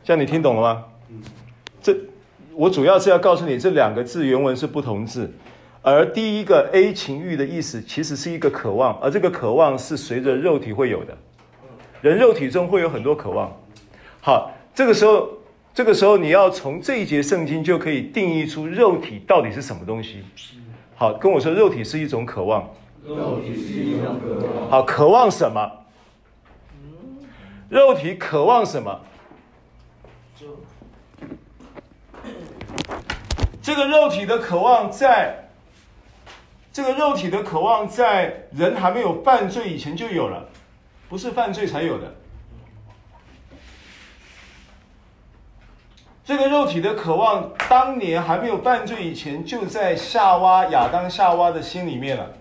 [0.04, 0.84] 这样你听懂了吗？
[1.82, 1.96] 这
[2.54, 5.32] 我主要是要告诉你，这两个字原文是不同字，
[5.82, 11.16] 而第一个 A 情欲的意思其实是一个渴望，而这个渴望是随着肉体会有的，
[12.02, 13.50] 人肉体中会有很多渴望。
[14.20, 15.28] 好，这个时候。
[15.76, 20.22] 这个时候，你要从这一节圣经就可以定义出肉体到底是什么东西。
[20.94, 22.70] 好，跟我说，肉体是一种渴望。
[23.04, 24.70] 肉体是一种渴望。
[24.70, 25.68] 好，渴望什么？
[27.68, 29.00] 肉体渴望什么？
[33.64, 35.48] 这个肉体的渴望在，
[36.70, 40.50] 这个肉体的渴望在人还没有犯罪以前就有了，
[41.08, 42.14] 不是犯罪才有的。
[46.26, 52.34] 这个肉体的渴望，当年还没有犯罪以前，就在夏娃、亚当、夏娃的心里面了。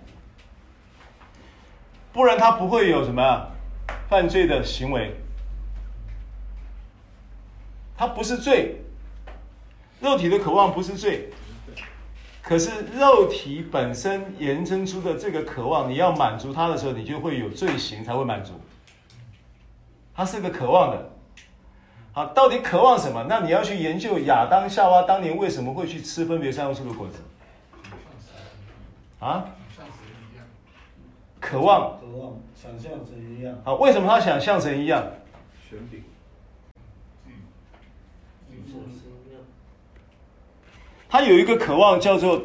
[2.12, 3.47] 不然他不会有什么
[4.09, 5.15] 犯罪的行为。
[7.95, 8.83] 他不是罪，
[10.04, 11.30] 肉体的渴望不是罪，
[12.42, 18.60] 可是肉体本身延伸出的这个渴望，你要满足它的时候，你就会有罪行才会满足。
[20.13, 21.10] 它是个渴望的。
[22.12, 23.26] 好，到底渴望什么？
[23.30, 27.20] 那你要去研究亚当夏娃当年为什么会去吃分别善恶树的果子。
[29.20, 29.46] 啊？
[31.39, 31.98] 渴望。
[32.02, 33.56] 渴望，想像神一样。
[33.63, 35.02] 好，为什么他想像神一样？
[35.70, 36.04] 权柄。
[41.13, 42.41] 他有一个渴望叫做，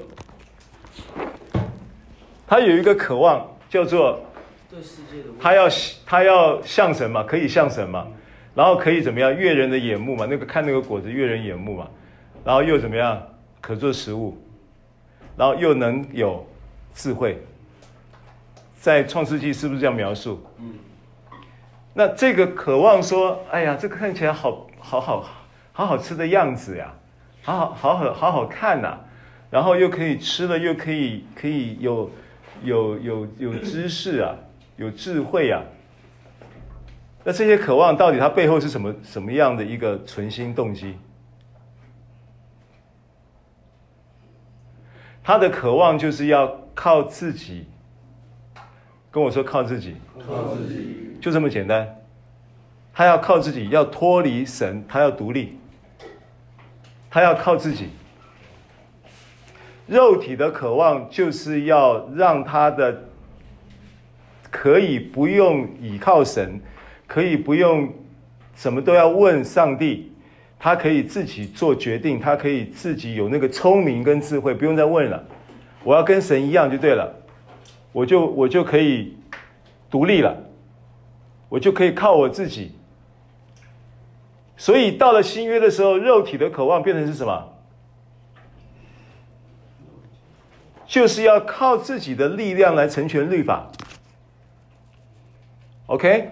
[2.47, 4.21] 他有一个渴望叫做，
[5.41, 5.67] 他要
[6.05, 8.07] 他要像神嘛，可以像神嘛，
[8.55, 11.89] 然后可以怎么样悦人的眼目嘛，那个看那个果子悦人眼目嘛，
[12.45, 13.19] 然后又怎么样
[13.63, 14.37] 可做食物，
[15.35, 16.47] 然后又能有
[16.93, 17.43] 智慧，
[18.79, 20.45] 在创世纪是不是这样描述？
[20.59, 20.75] 嗯，
[21.95, 25.27] 那这个渴望说，哎呀，这个看起来好好好
[25.73, 26.93] 好好吃的样子呀。
[27.43, 29.01] 好好好好好好看呐、啊，
[29.51, 32.11] 然后又可以吃了，又可以可以有
[32.63, 34.35] 有有有知识啊，
[34.77, 35.63] 有智慧啊。
[37.25, 40.97] 那这些渴望到底它背后是什么什么样的一个存心动机？
[45.23, 47.67] 他的渴望就是要靠自己，
[49.11, 49.95] 跟我说靠自己，
[50.27, 51.87] 靠自己，就这么简单。
[52.95, 55.58] 他要靠自己，要脱离神，他要独立。
[57.11, 57.89] 他要靠自己，
[59.87, 63.05] 肉体的渴望就是要让他的
[64.51, 66.61] 可以不用倚靠神，
[67.07, 67.93] 可以不用
[68.55, 70.13] 什么都要问上帝，
[70.59, 75.25] 他可以自己做决定，他可以自己有那个聪明跟智慧，不用再问了。
[75.85, 77.15] 我要跟神一样就对了，
[77.93, 79.17] 我就我就可以
[79.89, 80.37] 独立了，
[81.49, 82.73] 我就可以靠我自己。
[84.59, 87.55] 所以到了新约的时候，肉体的渴望变成是什么？
[90.85, 93.71] 就是要靠自己的力量来成全律法。
[95.87, 96.31] OK，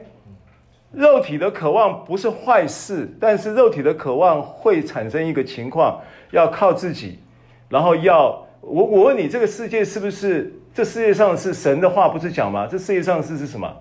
[0.91, 7.21] 肉体的渴望不是坏事，但是肉体的渴望会产生一个情况，要靠自己，
[7.69, 12.67] 然后要我我问你，这个世界是不是这世界上是神的话不是讲吗？
[12.67, 13.73] 这世界上是是什么？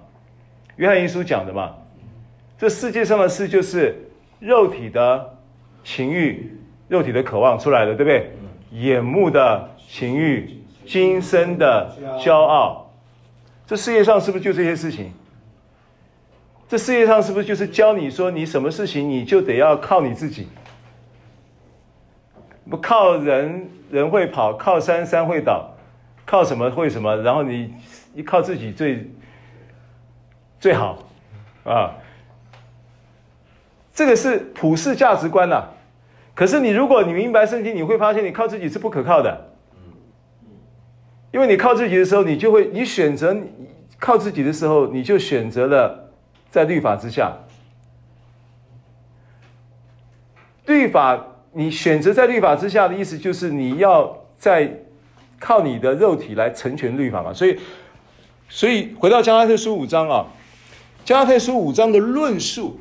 [0.75, 1.73] 约翰一书讲的嘛？
[2.59, 4.04] 这世界上的事就是。
[4.45, 5.37] 肉体的
[5.83, 6.55] 情欲，
[6.87, 8.31] 肉体的渴望出来了，对不对？
[8.71, 12.91] 眼目的情欲，今生的骄傲，
[13.65, 15.11] 这世界上是不是就这些事情？
[16.67, 20.47] 这世界上是不是就是教你说，你什么事情你就得要靠你自己？
[22.69, 25.75] 不靠人，人会跑；靠山，山会倒；
[26.23, 27.15] 靠什么会什么？
[27.17, 27.73] 然后你
[28.13, 29.09] 一靠自己最
[30.59, 30.99] 最好
[31.63, 31.95] 啊。
[33.95, 35.71] 这个是普世价值观呐、啊，
[36.35, 39.53] 可是你如果你明白圣经，你会发现你靠自己是不可靠的。
[41.31, 43.35] 因为你靠自己的时候，你就会你选择
[43.97, 46.11] 靠自己的时候，你就选择了
[46.49, 47.37] 在律法之下。
[50.65, 54.77] 律法，你选择在律法之下的意思就是你要在
[55.39, 57.33] 靠你的肉体来成全律法嘛。
[57.33, 57.57] 所以，
[58.49, 60.27] 所以回到加拉太书五章啊，
[61.05, 62.77] 加拉太书五章的论述。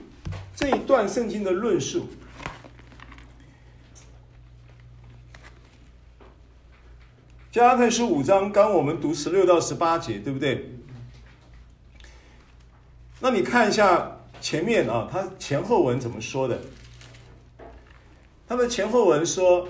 [0.54, 2.08] 这一段圣经的论述，
[7.50, 10.70] 加拉太书五章，刚我们读十六到十八节，对不对？
[13.20, 16.60] 那你看一下前面啊，他前后文怎么说的？
[18.46, 19.68] 他的前后文说。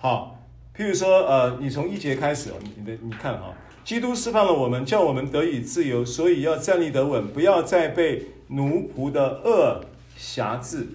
[0.00, 0.38] 好，
[0.76, 3.52] 譬如说，呃，你从一节开始，你的你看哈，
[3.84, 9.80] 基督释放了我们，叫我们得以自由，所以要站立得稳，不要再被奴仆的恶
[10.16, 10.86] 挟制。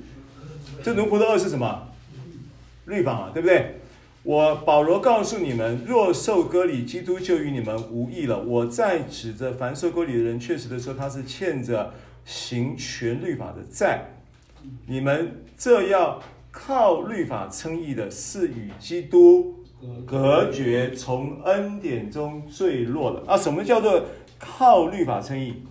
[0.82, 1.90] 这奴仆的恶是什么？
[2.86, 3.76] 律法啊，对不对？
[4.24, 8.42] 我保罗告诉你们，若受割礼，基督就与你们无异了。
[8.42, 11.94] 我在指着凡受割礼的人，确实的说，他是欠着
[12.24, 14.14] 行全律法的债。
[14.88, 16.24] 你们这要。
[16.54, 19.56] 靠律法称义的是与基督
[20.06, 23.36] 隔绝，从恩典中坠落了啊！
[23.36, 24.06] 什么叫做
[24.38, 25.64] 靠律法称义？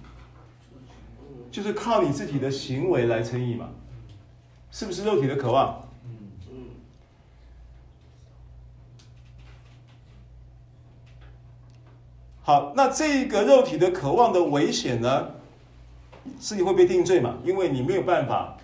[1.53, 3.71] 就是靠你自己的行为来称义嘛？
[4.73, 5.89] 是不是肉体的渴望？
[12.43, 15.31] 好，那这个肉体的渴望的危险呢？
[16.41, 17.39] 是你会被定罪嘛？
[17.45, 18.59] 因为你没有办法。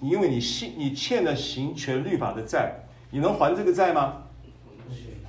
[0.00, 2.72] 因为你信，你欠了行权律法的债，
[3.10, 4.22] 你能还这个债吗？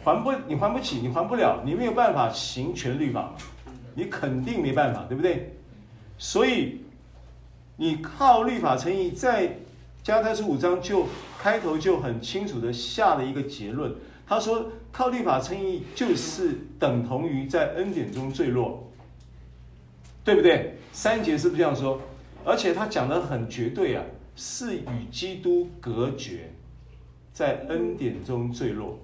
[0.04, 3.34] 还不，你还不起，你还不了，你没有办法行权律法，
[3.96, 5.56] 你肯定没办法，对不对？
[6.18, 6.82] 所以，
[7.76, 9.58] 你靠律法称义，在
[10.04, 11.08] 加拉太书五章就
[11.42, 13.94] 开头就很清楚的下了一个结论，
[14.28, 18.88] 他说靠律法称义就是等同于在恩典中坠落，
[20.24, 20.78] 对不对？
[20.92, 22.00] 三节是不是这样说？
[22.46, 24.04] 而且他讲的很绝对啊，
[24.42, 26.54] 是与基督隔绝，
[27.34, 28.98] 在恩典中坠落。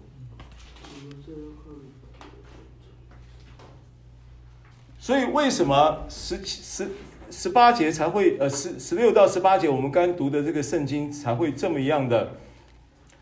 [4.97, 6.89] 所以为什么十七十
[7.29, 12.37] 十八节才会呃十十六到十八节我们刚读的这个圣经才会这么样的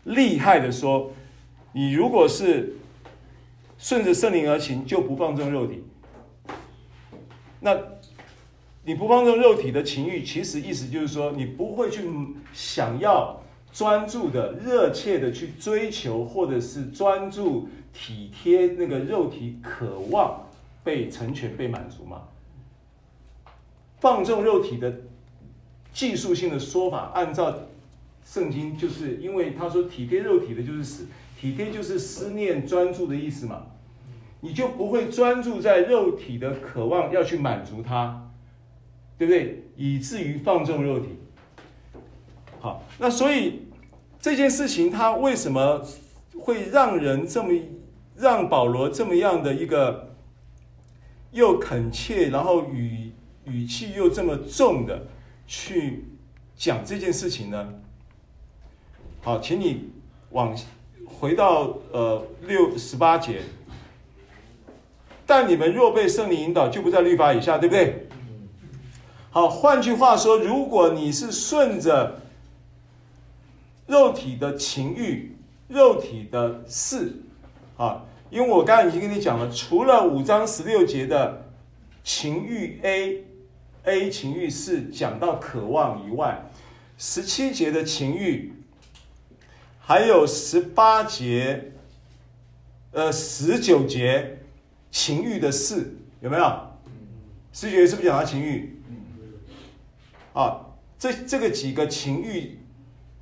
[0.04, 1.10] 厉害的说，
[1.72, 2.76] 你如果是
[3.76, 5.82] 顺着圣灵而行，就不放纵肉体。
[7.58, 7.76] 那
[8.86, 12.02] 你不放纵肉体的情欲，其实意思就是说，你不会去
[12.52, 20.48] 想要专注的、热切的去追求，或者是专注体贴那个肉体渴望
[20.82, 22.22] 被成全、被满足嘛。
[24.00, 24.94] 放纵肉体的
[25.94, 27.60] 技术性的说法，按照
[28.22, 31.06] 圣经，就是因为他说体贴肉体的就是死，
[31.40, 33.66] 体贴就是思念、专注的意思嘛，
[34.42, 38.23] 你就不会专注在肉体的渴望要去满足它，
[39.16, 39.62] 对不对？
[39.76, 41.18] 以至于放纵肉体。
[42.60, 43.62] 好，那所以
[44.20, 45.84] 这件事情，他为什么
[46.38, 47.52] 会让人这么
[48.16, 50.14] 让保罗这么样的一个
[51.32, 53.12] 又恳切，然后语
[53.44, 55.06] 语气又这么重的
[55.46, 56.04] 去
[56.56, 57.74] 讲这件事情呢？
[59.20, 59.90] 好，请你
[60.30, 60.56] 往
[61.06, 63.42] 回到呃六十八节。
[65.26, 68.06] 但你们若被圣灵引导，就不在律法以下，对不对？
[69.34, 72.20] 好，换句话说，如果你是顺着
[73.88, 75.34] 肉体的情欲、
[75.66, 77.16] 肉体的事，
[77.76, 81.46] 啊，因为我刚才已经跟你讲了，除了五章十六节的
[82.04, 83.24] 情欲 A。
[83.82, 86.48] A 情欲是讲到渴望以外，
[86.96, 88.52] 十七节的情欲，
[89.80, 91.72] 还有十八节，
[92.92, 94.38] 呃十九节
[94.92, 96.68] 情欲的事有没有？
[97.52, 98.73] 十九节是不是讲到情欲？
[100.34, 100.60] 啊，
[100.98, 102.58] 这这个几个情欲，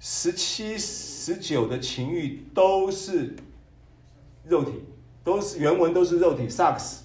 [0.00, 3.36] 十七、十九的情欲都是
[4.44, 4.72] 肉体，
[5.22, 6.96] 都是原文都是肉体，sarx。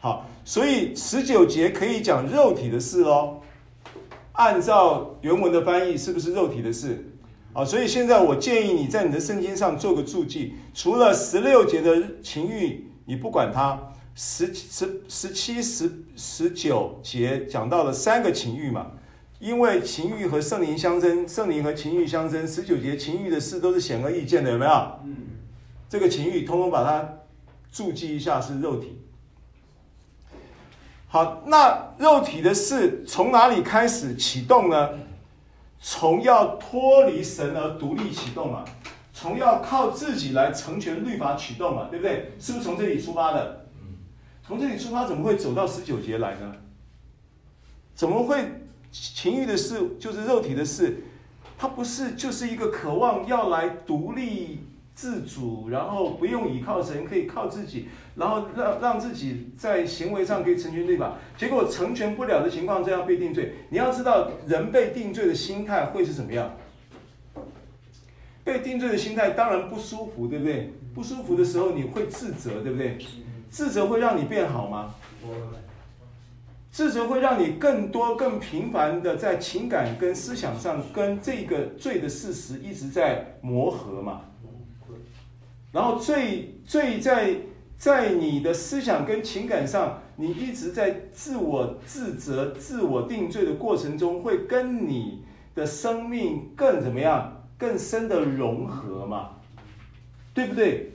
[0.00, 0.26] 好。
[0.46, 3.40] 所以十九节可以讲肉体的事喽，
[4.32, 7.02] 按照原文的翻译，是不是肉体的事？
[7.54, 18.92] 啊，所以现在我建议你在你的圣经上做个注记，除了十六节的情欲，你不管它，十十十七十十九节讲到了三个情欲嘛，
[19.40, 24.70] 因为情欲和圣灵相争，圣灵和情欲相争，十九节情欲的事都是显而易见的，有没有？
[25.04, 25.16] 嗯，
[25.88, 27.08] 这个情欲通通把它
[27.72, 29.00] 注记一下，是肉体。
[31.08, 34.90] 好，那肉体的事从哪里开始启动呢？
[35.80, 38.64] 从要脱离神而独立启动嘛，
[39.12, 42.32] 从要靠自己来成全律法启动嘛，对不对？
[42.38, 43.63] 是不是从这里出发的？
[44.46, 46.54] 从这里出发，怎么会走到十九节来呢？
[47.94, 48.44] 怎么会
[48.92, 50.98] 情欲的事就是肉体的事？
[51.56, 54.60] 它不是就是一个渴望要来独立
[54.94, 57.88] 自主，然后不用依靠神，可以靠自己。
[58.16, 63.54] 然后让让自己在行为上可以成全律法，结果成全不了的情况，这样被定罪。
[63.70, 66.54] 你要知道，人被定罪的心态会是怎么样？
[68.44, 70.74] 被定罪的心态当然不舒服，对不对？
[70.94, 72.98] 不舒服的时候，你会自责，对不对？
[73.54, 74.92] 自责会让你变好吗？
[76.72, 84.22] 自责会让你更多、更频繁的在情感跟思想上跟这个罪的事实一直在磨合嘛。
[85.70, 87.36] 然后罪罪在。
[87.76, 95.24] 在你的思想跟情感上，你一直在自我自责、自我定罪的过程中，会跟你
[95.54, 97.44] 的生命更怎么样？
[97.58, 99.30] 更深的融合嘛，
[100.32, 100.92] 对不对？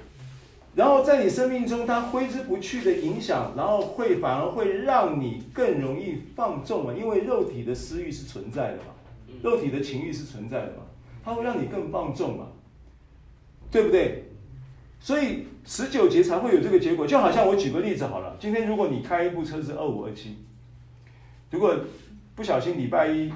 [0.76, 8.94] 然后在你生命中，它挥之不去的影响，然后会反而会让你更容易放纵嘛，因为肉体的私欲是存在的嘛，
[9.42, 10.84] 肉体的情欲是存在的嘛，
[11.24, 12.48] 它会让你更放纵嘛，
[13.72, 14.26] 对不对？
[15.02, 18.36] 所以十九节才会有这个结果，就好像我举个例子好了。
[18.40, 20.38] 今天如果你开一部车是二五二七，
[21.50, 21.76] 如果
[22.36, 23.32] 不小心礼拜一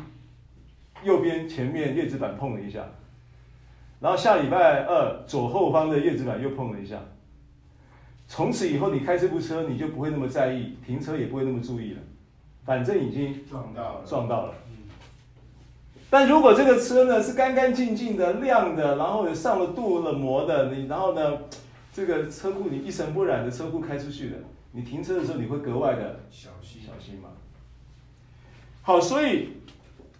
[1.03, 2.85] 右边前面叶子板碰了一下，
[3.99, 7.01] 然后下礼拜二左后方的叶子板又碰了一下，
[8.35, 11.99] 从此以后你开这部车你就不会那么在意，停车也不会那么注意了，
[12.65, 14.55] 反正已经撞到了，撞到了。
[16.09, 21.37] 但如果这个车呢是干干净净的、亮的，然后也上了镀了膜的，你然后呢，
[21.93, 24.37] 这个车库你一尘不染的车库开出去的，
[24.71, 27.29] 你停车的时候你会格外的小心小心嘛。
[28.81, 29.49] 好，所以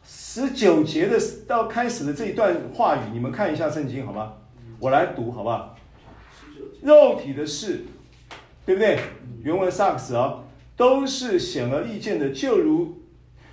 [0.06, 4.34] 十九节的到开始的这一段话语，你们看一下圣经好吗？
[4.80, 5.76] 我来读好不好？
[6.84, 7.86] 肉体的事，
[8.66, 9.00] 对不对？
[9.44, 10.44] 原文萨克斯啊，
[10.78, 13.00] 都是显而易见的，就如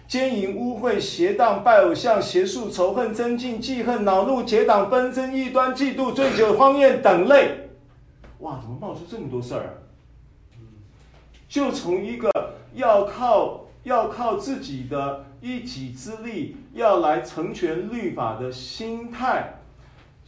[0.06, 7.70] 奸淫、污秽、邪荡、拜偶像、邪术、仇恨、增进、记恨、恼怒、结党、纷争、异端、嫉妒、醉酒、荒宴等类。
[8.38, 9.70] 哇，怎么冒出这么多事儿啊？
[11.48, 12.30] 就从一个
[12.74, 19.59] 要靠要靠自己的一己之力要来成全律法的心态，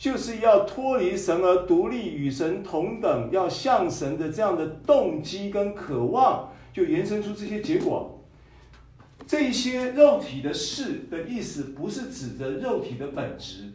[0.03, 8.20] 就是要脱离神而独立与神同等，要向神的这样的动机跟渴望，就延伸出这些结果。
[9.28, 13.74] 这些肉体的事的意思，不是指着肉体的本质。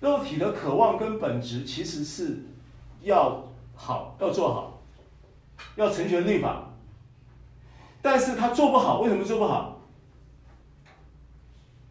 [0.00, 2.46] 肉体的渴望跟本质，其实是
[3.02, 4.82] 要好，要做好，
[5.74, 6.70] 要成全律法。
[8.00, 9.78] 但是他做不好，为什么做不好？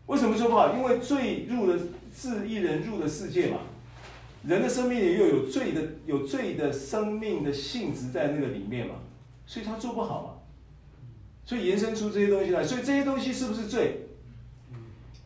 [0.08, 0.74] 为什么做不好？
[0.74, 1.80] 因为坠入了，
[2.16, 3.58] 自一人入的世界嘛。
[4.48, 8.96] 人的生命里又有罪的，有罪的生命的性质在那个里面嘛，
[9.46, 10.30] 所以他做不好嘛。
[11.46, 14.08] 所以延伸出这些东西来，所以这些东西是不是罪？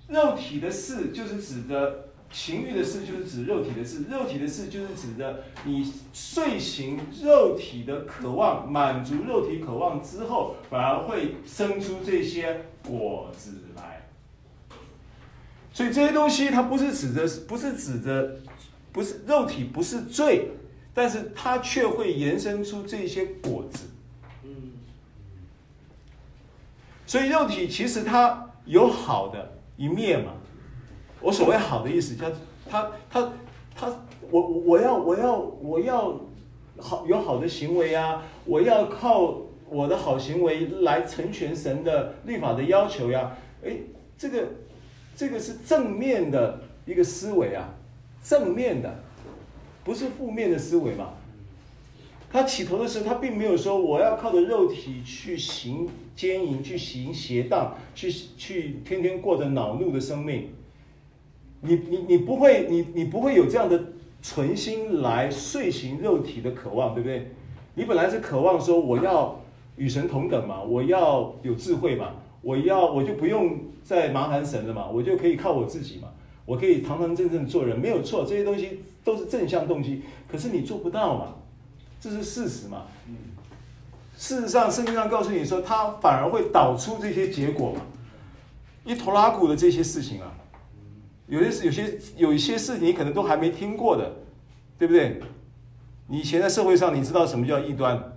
[0.07, 13.51] 肉体的事就是指的情欲的事，就是指肉体的事；肉体的事就是指的你遂行肉体的渴望，满足肉体渴望之后，反而会生出这些果子。
[15.80, 18.36] 所以这些东西它不是指的，不是指的，
[18.91, 20.49] 不是肉体不是罪，
[20.93, 23.88] 但是它却会延伸出这些果子。
[27.05, 30.34] 所以肉体其实它有好的一面嘛，
[31.21, 32.30] 我所谓好的意思，叫
[32.69, 33.32] 它它
[33.73, 33.89] 它，
[34.30, 36.19] 我我要我要我要
[36.77, 39.34] 好有好的行为啊，我要靠
[39.69, 43.32] 我的好行为来成全神的律法的要求呀，
[43.63, 43.77] 哎，
[44.17, 44.45] 这个
[45.20, 47.76] 这个是正面的一个思维啊，
[48.24, 49.03] 正面的，
[49.84, 51.09] 不是负面的思维嘛。
[52.32, 60.51] 他起头的时候，他并没有说我要靠着肉体去行奸淫，去行邪荡，去去天天过着恼怒的生命。
[61.59, 63.78] 你你你不会，你你不会有这样的
[64.22, 67.30] 存心来遂行肉体的渴望，对不对？
[67.74, 69.41] 你本来是渴望说我要
[69.76, 76.07] 与神同等嘛，我要有智慧嘛，我要我就不用再麻烦神了嘛，我就可以靠我自己嘛，
[76.45, 80.03] 我可以堂堂正正做人，没有错，这些东西都是正向动机。
[80.27, 81.35] 可是你做不到嘛。
[82.01, 82.83] 这是事实嘛？
[84.15, 87.81] 事实上，圣经上告诉你说，它反而会导出这些结果嘛，
[88.85, 90.31] 一拖拉库的这些事情啊，
[91.27, 94.13] 有些事有些有一些事情你可能都还没听过的，
[94.77, 95.19] 对不对？
[96.07, 98.13] 你以前在社会上，你知道什么叫异端？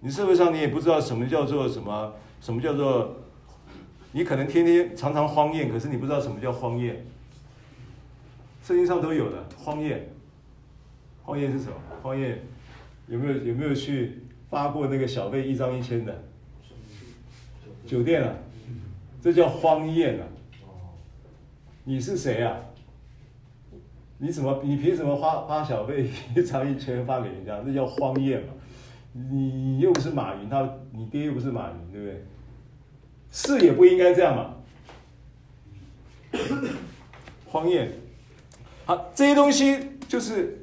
[0.00, 2.12] 你社会上你也不知道什么叫做什么，
[2.42, 3.14] 什么叫做，
[4.10, 7.06] 你可能天天常常荒宴，可是你不知道什么叫荒宴。
[8.64, 10.08] 圣经上都有的荒宴，
[11.22, 11.74] 荒宴是什么？
[12.02, 12.42] 荒宴。
[13.08, 16.24] 有没有有没有去发过那个小费一张一千的
[17.86, 18.34] 酒店啊？
[19.20, 20.26] 这叫荒宴啊！
[21.84, 22.56] 你是谁啊？
[24.18, 27.60] 你怎么你凭什么发发小费一张一千发给人家？
[27.64, 28.48] 那叫荒宴嘛！
[29.12, 32.24] 你又不是马云，他你爹又不是马云，对不对？
[33.30, 34.54] 是也不应该这样嘛！
[37.46, 37.92] 荒宴，
[38.84, 40.58] 好，这些东西就是。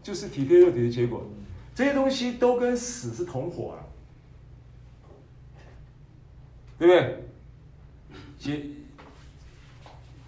[0.00, 1.22] 就是体贴肉体的结果，
[1.74, 3.84] 这些东西都跟死是同伙啊，
[6.78, 7.24] 对不对？
[8.38, 8.62] 奸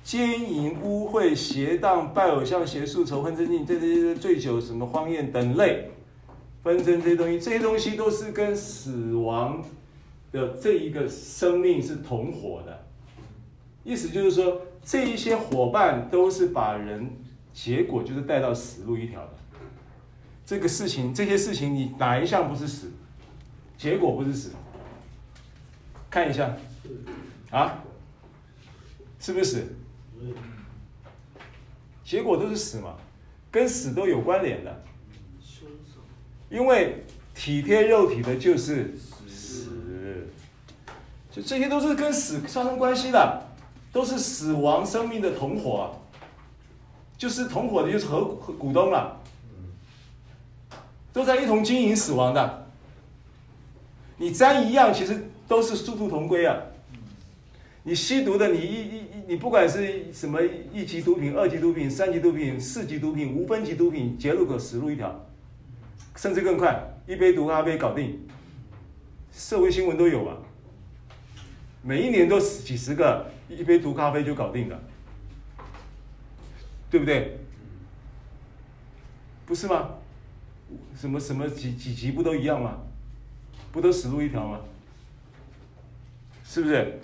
[0.05, 5.91] 奸淫、污秽、邪荡、拜偶像、邪术、仇恨、争竞，这些醉酒、什么荒宴等类
[6.63, 9.65] 纷争，这些东西，这些东西都是跟死亡
[10.31, 12.87] 的这一个生命是同伙的。
[13.83, 17.11] 意思就是说，这一些伙伴都是把人
[17.53, 19.33] 结果就是带到死路一条的。
[20.45, 22.91] 这个事情，这些事情，你哪一项不是死？
[23.79, 24.51] 结果不是死？
[26.11, 26.55] 看一下，
[27.51, 27.83] 啊，
[29.19, 29.65] 是不是死？
[32.05, 32.97] 结果都是死嘛，
[33.51, 34.83] 跟死都有关联的。
[36.51, 38.95] 因为体贴肉体的就是
[39.29, 39.71] 死，
[41.31, 43.43] 就这些都是跟死发生关系的，
[43.93, 45.95] 都是死亡生命的同伙，
[47.17, 49.17] 就是同伙的就是合股东了。
[51.13, 52.67] 都在一同经营死亡的，
[54.17, 56.57] 你沾一样，其实都是殊途同归啊。
[57.83, 60.41] 你吸毒的，你一一你不管是什么
[60.73, 65.27] 一级毒品、二级毒品、三级毒品、四级毒品、无分级毒品，结路口死路一条，
[66.17, 68.21] 甚至更快，一杯毒咖啡搞定。
[69.33, 70.37] 社会新闻都有嘛。
[71.83, 74.79] 每一年都几十个，一杯毒咖啡就搞定了，
[76.91, 77.39] 对不对？
[79.47, 79.91] 不是吗？
[80.95, 82.79] 什么什么几几级不都一样吗？
[83.73, 84.61] 不都死路一条吗？
[86.45, 87.01] 是不是？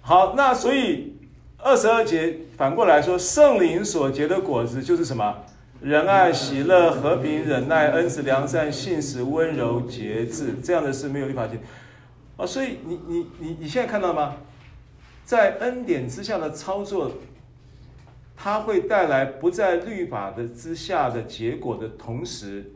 [0.00, 1.16] 好，那所以
[1.58, 5.44] 二十二节反过来说，圣灵所结的果子就是什么？
[5.80, 11.58] 仁爱、喜乐、和平、忍耐、恩慈、良善、信实、温柔、节制，这样的事没有律法界。
[12.36, 14.36] 啊，所以你你你你现在看到吗？
[15.24, 17.12] 在恩典之下的操作，
[18.36, 22.72] 它会带来不在律法的之下的结果的同时，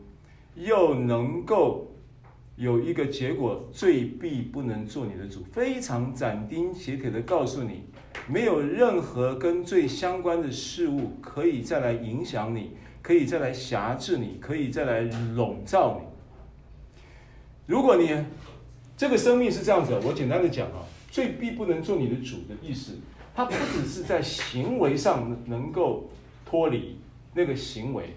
[0.55, 1.89] 又能够。
[2.55, 7.85] 有一个结果，罪必不能做你的主，非常斩钉截铁的告诉你，
[8.27, 15.01] 没有任何跟罪相关的事物可以再来影响你，可以再来辖制你，可以再来
[15.35, 16.07] 笼罩你。
[17.67, 18.09] 如果你
[18.97, 20.81] 这个生命是这样子，我简单的讲啊，
[21.11, 22.97] 罪必不能做你的主的意思，
[23.35, 26.09] 它不只是在行为上能够
[26.45, 26.97] 脱离
[27.35, 28.15] 那个行为，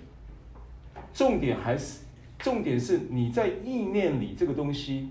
[1.13, 2.01] 重点还是。
[2.39, 5.09] 重点是你在意念里这个东西，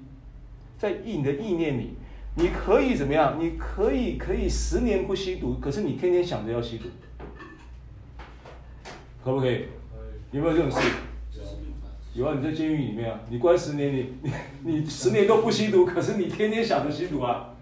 [0.78, 1.96] 在意你的意念里，
[2.38, 3.38] 你可以怎么样？
[3.40, 6.86] 你可以可以十年不吸毒，可是你天天想着要吸毒，
[9.26, 9.66] 可不可以？
[10.32, 10.78] 有没有这种事？
[12.14, 14.14] 有啊，你在监狱里面啊，你关十年，你
[14.64, 17.56] 你 你十年都不吸毒，可是你天天想着吸毒啊？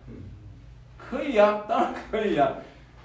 [0.97, 2.51] 可以啊，当然可以啊。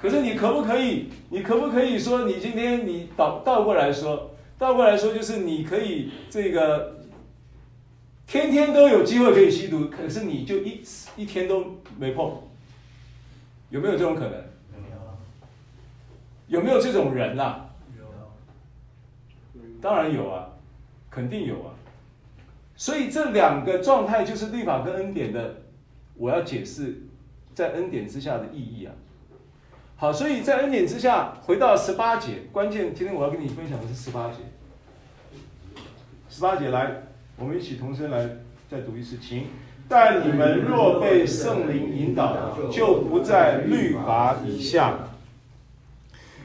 [0.03, 1.09] 可是你可不可以？
[1.31, 4.33] 你可不可以说你今天你倒倒过来说？
[4.59, 6.97] 倒过来说，就是你可以这个
[8.27, 10.83] 天天都有机会可以吸毒，可是你就一
[11.17, 12.43] 一天都没碰，
[13.71, 14.33] 有没有这种可能？
[16.49, 17.68] 有没有这种人呐？
[19.81, 20.49] 当然有啊，
[21.11, 21.74] 肯定有啊。
[22.76, 25.57] 所以这两个状态就是律法跟恩典的，
[26.14, 27.03] 我要解释
[27.55, 28.93] 在恩典之下的意义啊。
[29.97, 34.37] 好，所以在恩典之下，回到十八节，关键今天我要跟你分享的是十八节。
[36.29, 37.03] 十八节来，
[37.37, 38.29] 我们一起同声来
[38.70, 39.47] 再读一次，请。
[39.89, 44.95] 但你们若被圣灵引导，就不在律法以下。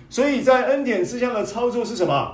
[0.09, 2.32] 所以在恩典之下的操作是什么？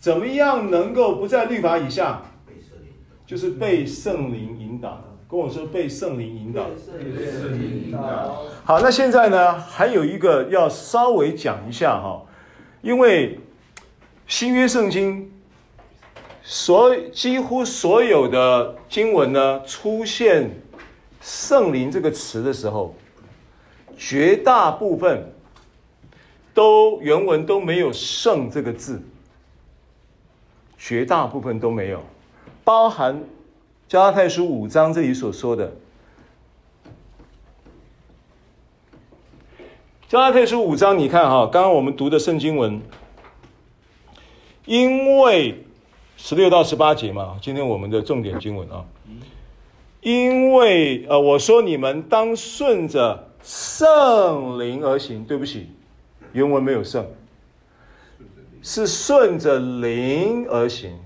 [0.00, 2.22] 怎么样能够不在律法以下？
[3.26, 5.04] 就是被圣灵引导。
[5.30, 6.64] 跟我说被圣灵引导。
[6.64, 8.46] 被圣灵引导。
[8.64, 12.22] 好，那现在呢，还有一个要稍微讲一下哈，
[12.82, 13.38] 因为
[14.26, 15.30] 新约圣经
[16.42, 20.50] 所几乎所有的经文呢，出现
[21.20, 22.96] 圣灵这个词的时候，
[23.96, 25.32] 绝大部分
[26.52, 29.00] 都原文都没有圣这个字，
[30.80, 32.02] 绝大部分都没有，
[32.64, 33.22] 包含。
[33.86, 35.72] 加拉太书五章这里所说的，
[40.08, 42.80] 加拉太书五章，你看哈，刚刚我们读的圣经文，
[44.64, 45.64] 因为
[46.16, 48.84] 十六到十八节嘛，今天我们的重点经文啊，
[50.02, 55.68] 因为呃，我说你们当顺着圣灵而行，对不起，
[56.30, 57.04] 原文没有圣，
[58.62, 60.98] 是顺着灵而行。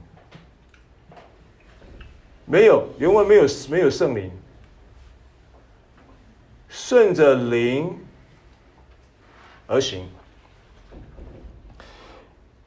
[2.46, 4.30] 没有原文没有没有圣灵，
[6.68, 7.96] 顺着灵
[9.66, 10.06] 而行，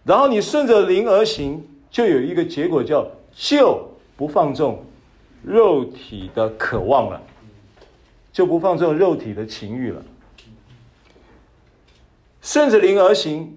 [0.03, 4.83] 然后你顺着灵而行，就有一个结果叫就不放纵
[5.43, 7.21] 肉体的渴望了，
[8.31, 10.03] 就不放纵肉体的情欲了。
[12.41, 13.56] 顺着灵而行，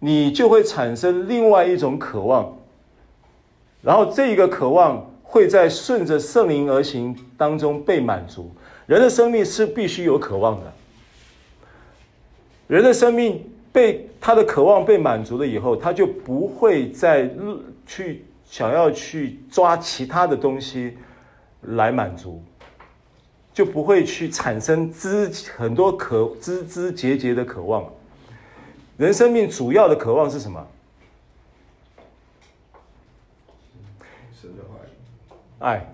[0.00, 2.56] 你就会产生另外一种渴望，
[3.80, 5.08] 然后这一个渴望。
[5.30, 8.50] 会在顺着圣灵而行当中被满足。
[8.86, 10.72] 人的生命是必须有渴望的。
[12.66, 13.40] 人的生命
[13.70, 17.30] 被他的渴望被满足了以后，他就不会再
[17.86, 20.98] 去想要去抓其他的东西
[21.60, 22.42] 来满足，
[23.54, 27.84] 就不会去产生枝很多渴枝枝节节的渴望。
[29.00, 30.68] 人生命主要的渴望是什么？
[35.58, 35.90] 爱，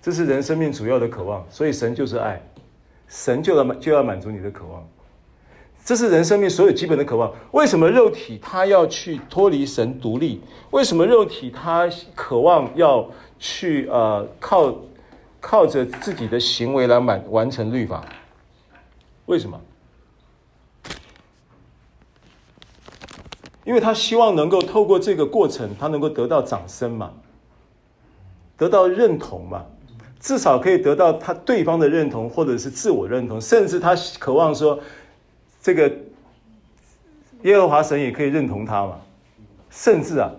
[0.00, 2.40] 这是人生命主要的渴望，所以神就是爱，
[3.08, 4.88] 神就要满就要满足你的渴望，
[5.84, 7.30] 这是人生命所有基本的渴望。
[7.52, 10.40] 为什么肉体它要去脱离神独立？
[10.70, 13.06] 为什么肉体它渴望要
[13.38, 14.74] 去呃靠
[15.42, 18.02] 靠着自己的行为来满完成律法？
[19.26, 19.60] 为什么？
[23.66, 27.12] 因为他希望能够透过这个过程，他能够得到掌声嘛。
[28.56, 29.66] 得到认同嘛，
[30.18, 34.80] 至少可以得到他对方的认同，或者是自我认同，甚至他渴望说，
[35.60, 35.92] 这个
[37.42, 38.98] 耶和华神也可以认同他嘛。
[39.68, 40.30] 甚至啊，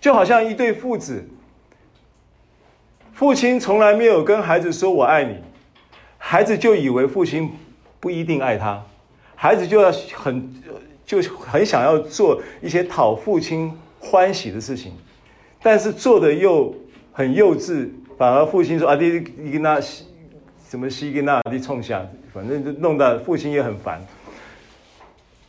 [0.00, 1.28] 就好像一对父子，
[3.12, 5.36] 父亲从来没有跟孩子说“我爱你”，
[6.16, 7.52] 孩子就以为父亲
[8.00, 8.82] 不一定爱他，
[9.34, 10.57] 孩子就要很
[11.08, 14.92] 就很想要做一些讨父亲欢喜的事情，
[15.62, 16.74] 但是做的又
[17.14, 17.88] 很幼稚，
[18.18, 24.06] 反而父亲说啊，你你跟他什么西跟那你冲下，反正就弄得父亲也很烦。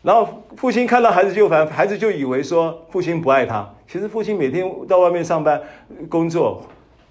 [0.01, 3.70] 然后父亲看到孩子就烦，孩子就以为说父亲不爱他。
[3.86, 5.62] 其实父亲每天到外面上班
[6.07, 6.64] 工作，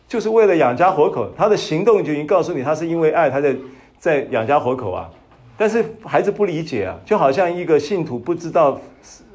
[0.08, 1.30] 就是为了养家活口。
[1.36, 3.54] 他的行动就已经告诉你，他是因为爱他在
[3.98, 5.10] 在养家活口啊。
[5.58, 8.80] 但是孩子不理解啊，就好像一个信徒不知道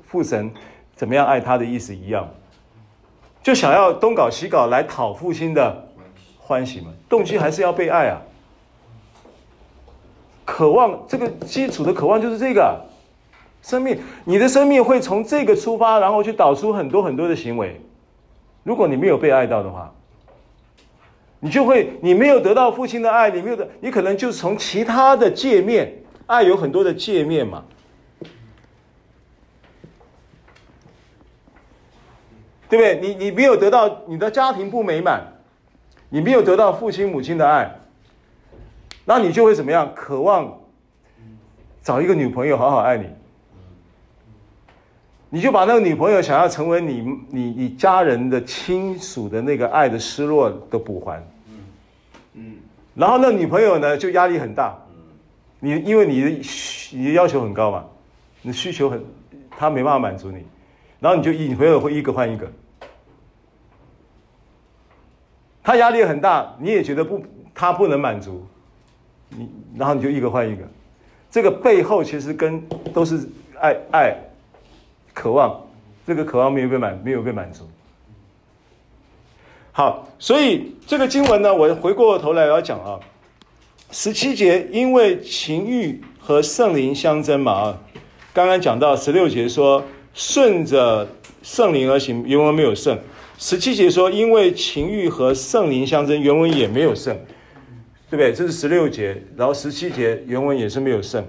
[0.07, 0.49] 父神
[0.95, 2.27] 怎么样爱他的意思一样，
[3.43, 5.87] 就想要东搞西搞来讨父亲的
[6.39, 6.87] 欢喜嘛。
[7.07, 8.21] 动机还是要被爱啊，
[10.45, 12.79] 渴望这个基础的渴望就是这个。
[13.61, 17.79] 生命，你的生命会从这个出发，然后去导出很多很多的行为。
[18.63, 19.89] 如果你没有被爱到的话，
[21.39, 25.93] 你就会，你没有得到父亲的爱，你没有的，你可能就从其他的界面，
[26.27, 27.63] 爱有很多的界面嘛，
[32.69, 32.99] 对不对？
[33.01, 35.21] 你你没有得到你的家庭不美满，
[36.09, 37.79] 你没有得到父亲母亲的爱，
[39.05, 39.93] 那你就会怎么样？
[39.93, 40.59] 渴望
[41.81, 43.07] 找一个女朋友好好爱你。
[45.29, 51.27] 你就把那个女朋友想要成为你你你家人的亲属的那个爱的失落的补还，
[52.33, 52.57] 嗯，
[52.93, 54.77] 然后那女朋友呢就压力很大，
[55.63, 56.29] 你因为你的
[56.91, 57.85] 你的要求很高嘛，
[58.41, 59.01] 你的需求很，
[59.51, 60.45] 他没办法满足你，
[60.99, 62.51] 然后你就女朋友会一个换一个，
[65.63, 67.23] 他压力很大，你也觉得不
[67.55, 68.45] 他不能满足，
[69.29, 70.63] 你然后你就一个换一个，
[71.31, 72.61] 这个背后其实跟
[72.93, 73.25] 都是
[73.61, 74.17] 爱爱。
[75.15, 75.61] 渴望，
[76.07, 77.69] 这个渴望没有被满，没有被满足。
[79.71, 82.99] 好，所以这个经文呢，我回过头来要讲啊，
[83.93, 87.81] 十七节因为情欲和圣灵相争嘛啊，
[88.33, 89.85] 刚刚讲到十六节说
[90.15, 91.07] 顺着
[91.43, 92.99] 圣灵而行，原文没有圣。
[93.37, 97.15] 十七节说因为情欲和圣灵相争，原文也没有圣，
[98.09, 98.33] 对不对？
[98.33, 101.23] 这是十六节，然后十七节原文也是没有圣，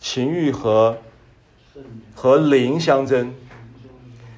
[0.00, 0.96] 情欲和。
[2.14, 3.34] 和灵相争，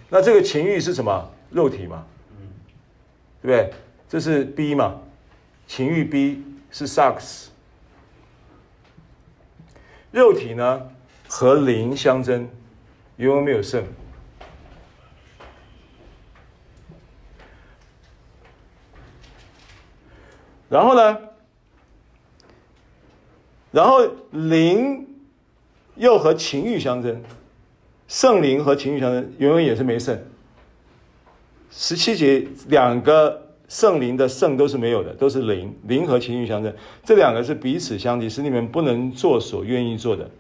[0.09, 1.31] 那这个情欲是什么？
[1.51, 2.05] 肉体嘛，
[3.43, 3.73] 对不对？
[4.09, 5.01] 这是 B 嘛，
[5.67, 6.43] 情欲 B
[6.75, 7.47] 是 sucks，。
[10.11, 10.91] 肉体呢
[11.29, 12.49] 和灵相争，
[13.17, 13.83] 原文没有圣。
[20.69, 21.19] 然后呢，
[23.71, 25.03] 然后灵。
[25.97, 27.23] 又和情欲相争，
[28.09, 30.21] 圣灵和情欲相争，永远也是没圣。
[31.71, 36.73] 十七节两个圣灵的圣都是没有的，都是灵，灵和情欲相争，
[37.05, 40.31] 这两个是彼此相敌，使你们不能做所愿意做的。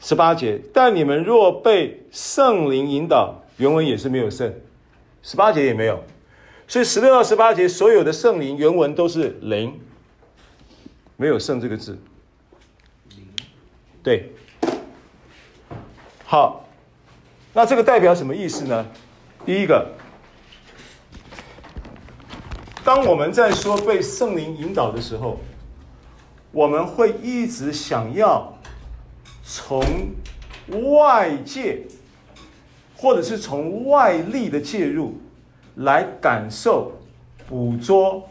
[0.00, 4.52] 十八节，但你们若被圣灵引导，原文也是没有圣，
[5.22, 6.02] 十八节也没有，
[6.66, 9.80] 所以十六到十八节所有的圣灵原文都是灵，
[11.16, 11.98] 没有圣这个字。
[14.02, 14.30] 对。
[16.26, 16.66] 好，
[17.52, 18.84] 那这个代表什么意思呢？
[19.46, 19.86] 第一个，
[22.84, 25.40] 当我们在说被圣灵引导的时候，
[26.52, 28.56] 我们会一直想要
[29.42, 29.82] 从
[30.92, 31.80] 外界，
[32.96, 35.18] 或者是从外力的介入
[35.76, 36.92] 来感受、
[37.48, 38.28] 捕捉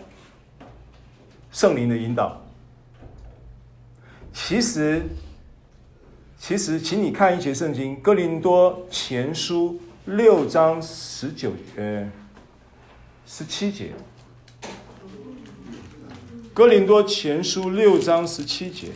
[1.52, 2.42] 圣灵的引导。
[4.32, 5.02] 其实。
[6.46, 9.80] 其实，请你看一节圣经，《哥林多前书》
[10.14, 12.12] 六章十九呃
[13.26, 13.86] 十七节，
[16.54, 18.90] 《哥林多前书》六章十七节。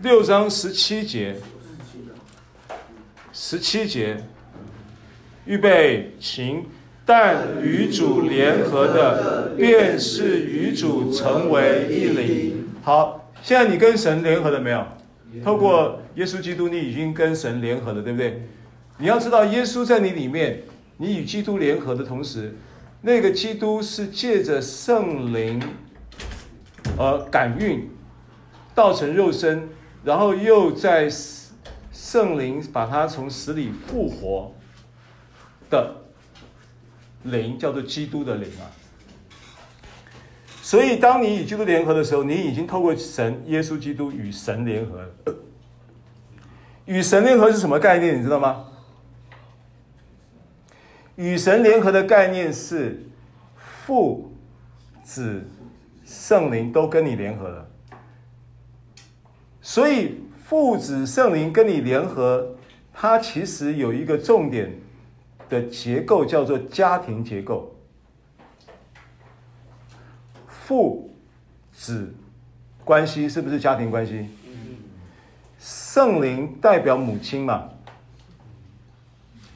[0.00, 1.57] 六章十七节，十七节，
[3.50, 4.14] 十七节
[5.46, 6.66] 预备，请，
[7.06, 12.68] 但与主联合的，便是与主成为一灵。
[12.82, 14.84] 好，现在你跟神联合了没有？
[15.42, 18.42] 透过耶稣基督，你已经跟神联合了，对不对？
[18.98, 20.64] 你要知道，耶稣在你里面，
[20.98, 22.54] 你与基督联合的同时，
[23.00, 25.58] 那个基督是借着圣灵
[26.98, 27.88] 而感孕，
[28.74, 29.70] 道成肉身，
[30.04, 31.08] 然后又在
[32.00, 34.54] 圣灵把他从死里复活
[35.68, 35.96] 的
[37.24, 38.70] 灵，叫做基督的灵啊。
[40.62, 45.34] 所以，当你与基督联合的时候，你已经透过神耶稣基督与神联合了。
[46.84, 48.16] 与神联合是什么概念？
[48.16, 48.66] 你知道吗？
[51.16, 53.02] 与神联合的概念是
[53.56, 54.32] 父、
[55.02, 55.44] 子、
[56.04, 57.68] 圣灵都跟你联合了。
[59.60, 62.54] 所以父子圣灵跟你联合，
[62.94, 64.80] 它其实有一个重点
[65.46, 67.76] 的结构，叫做家庭结构。
[70.46, 71.10] 父
[71.70, 72.14] 子
[72.82, 74.26] 关系是不是家庭关系？
[75.58, 77.68] 圣灵代表母亲嘛？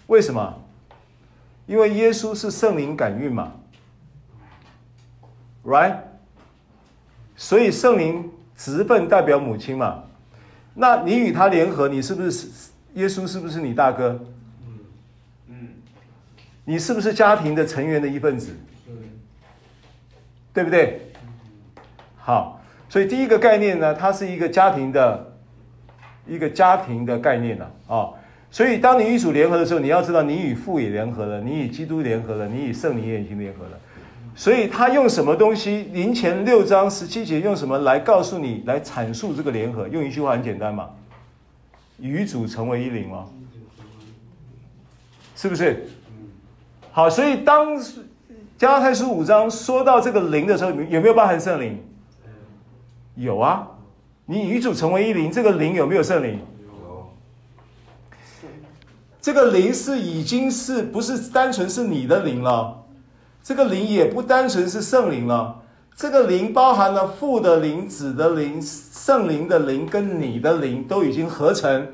[0.09, 0.63] 为什么？
[1.65, 3.55] 因为耶稣是圣灵感孕嘛
[5.65, 6.01] ，right？
[7.35, 10.05] 所以圣灵直奔代表母亲嘛。
[10.75, 12.49] 那你与他联合，你是不是
[12.95, 13.27] 耶稣？
[13.27, 14.19] 是不是你大哥？
[15.49, 15.69] 嗯，
[16.65, 18.55] 你是不是家庭的成员的一份子？
[20.53, 21.01] 对不对？
[22.17, 25.33] 好，所以第一个概念呢，它是一个家庭的
[26.27, 27.97] 一个家庭的概念呢，啊。
[27.97, 28.15] 哦
[28.55, 33.81] 所以，当你与主联合的时候，你要知道，你与父也联合了，你与基督联合了，你与圣灵也已经联合了。
[34.35, 35.89] 所以，他用什么东西？
[35.93, 39.87] 林前六章十七节用什么来告诉你，来阐述这个联合？
[39.89, 40.89] 用一句话很简单嘛，
[41.99, 43.27] 与主成为一灵吗？
[45.37, 45.87] 是不是？
[46.91, 47.79] 好，所以当
[48.57, 51.79] 加拉太书五章说到这个灵的时候，有没有包含圣灵？
[53.15, 53.69] 有啊，
[54.25, 56.41] 你与主成为一灵，这个灵有没有圣灵？
[59.21, 62.82] 这个灵是已经是不是单纯是你的灵了？
[63.43, 65.63] 这个灵也不单纯是圣灵了。
[65.95, 71.89] 这个灵包含了父的灵、子的灵、圣灵的灵跟你的灵都已经合成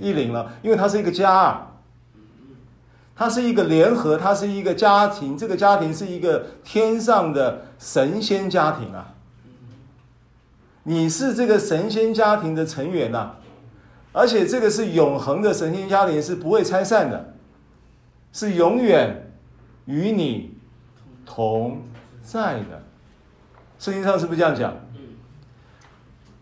[0.00, 1.72] 一灵了，因为它是一个家，
[3.14, 5.36] 它是一个联合，它是一个家庭。
[5.36, 9.14] 这个家庭是一个天上的神仙家庭啊！
[10.84, 13.32] 你是这个神仙家庭的成员呐。
[14.12, 17.34] 而且这个是永恒的神仙家庭，是不会拆散的，
[18.32, 19.32] 是永远
[19.84, 20.51] 与你
[21.24, 21.82] 同
[22.22, 22.82] 在的。
[23.78, 24.74] 圣经上是不是这样讲？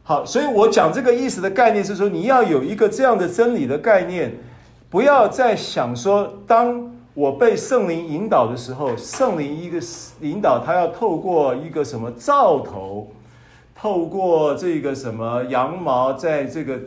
[0.02, 4.32] 好，所以我讲这个意思的概念是说，你要有一个这样的真理的概念，
[4.88, 9.78] 不要再想说，当我被圣灵引导的时候，圣灵一个
[10.20, 13.12] 引导，他要透过一个什么兆头，
[13.74, 16.80] 透过这个什么羊毛，在这个。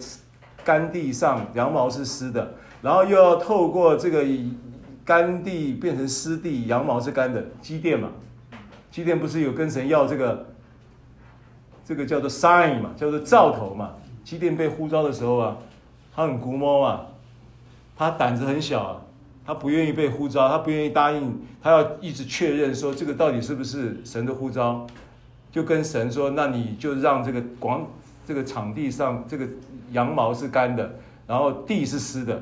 [0.66, 4.24] 干地上羊毛是湿的，然后又要透过这个
[5.06, 7.44] 干地变成湿地，羊毛是干的。
[7.62, 8.10] 基甸嘛，
[8.92, 10.48] 基甸不是有跟神要这个，
[11.86, 13.94] 这个叫做 sign 嘛，叫做兆头嘛。
[14.24, 15.58] 基甸被呼召的时候啊，
[16.16, 17.06] 他很龟毛啊，
[17.96, 19.06] 他胆子很小，
[19.46, 24.88] 他不愿意被呼召，他不愿意答应，他要一直确认说这个到底是不是神的呼召，
[25.52, 27.86] 就跟神说，那你就让这个广
[28.26, 29.48] 这个场地上这个。
[29.92, 30.92] 羊毛是干的，
[31.28, 32.42] 然后地是湿的。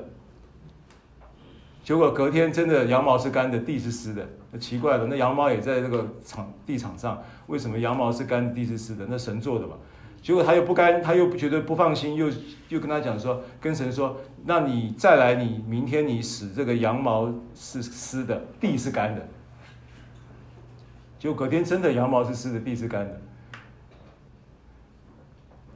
[1.92, 4.26] 结果隔天真的羊毛是干的，地是湿的。
[4.50, 9.06] 那奇怪了，那羊毛也在这个场地场上，为什么羊毛是干，地是湿的？
[9.10, 9.76] 那神做的嘛。
[10.22, 12.32] 结果他又不干，他又觉得不放心，又
[12.70, 14.16] 又跟他讲说，跟神说，
[14.46, 19.28] 那你再来，你明天你使这个羊毛是湿的，地是干的。
[21.20, 23.22] 结果隔天真的羊毛是湿的，地是干的，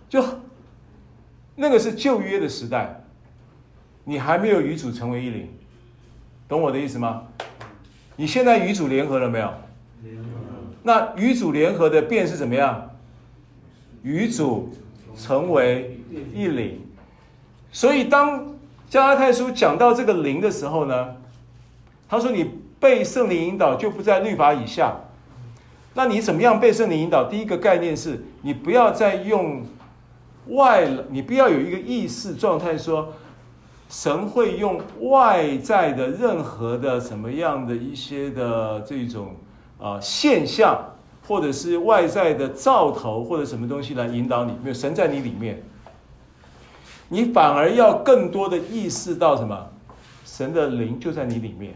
[0.07, 0.23] 就。
[1.57, 3.03] 那个是旧约的时代，
[4.05, 5.49] 你还没有与主成为一灵，
[6.47, 7.23] 懂我的意思吗？
[8.15, 9.53] 你现在与主联合了没有？
[10.83, 12.91] 那与主联合的变是怎么样？
[14.03, 14.71] 与主
[15.17, 15.99] 成为
[16.33, 16.79] 一灵。
[17.71, 18.55] 所以当
[18.89, 21.15] 加拉太书讲到这个灵的时候呢，
[22.07, 24.95] 他说你被圣灵引导就不在律法以下。
[25.93, 27.29] 那你怎么样被圣灵引导？
[27.29, 29.65] 第一个概念是你不要再用。
[30.49, 33.11] 外，你不要有一个意识状态，说
[33.89, 39.35] 神会用外在的任何的什么样的一些的这种
[39.79, 40.93] 啊现象，
[41.27, 44.53] 或者是外在的兆头或者什么东西来引导你。
[44.63, 45.63] 没有神在你里面，
[47.09, 49.69] 你反而要更多的意识到什么？
[50.25, 51.75] 神的灵就在你里面，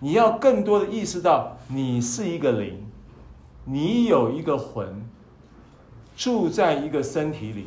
[0.00, 2.86] 你要更多的意识到你是一个灵，
[3.64, 5.04] 你有一个魂。
[6.16, 7.66] 住在一个身体里，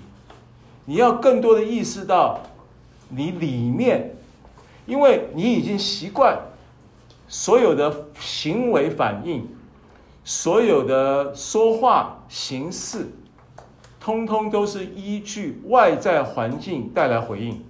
[0.85, 2.39] 你要更多的意识到
[3.09, 4.15] 你里面，
[4.85, 6.37] 因为你已经习惯
[7.27, 9.47] 所有的行为反应，
[10.23, 13.07] 所有的说话形式，
[13.99, 17.63] 通通都是依据外在环境带来回应，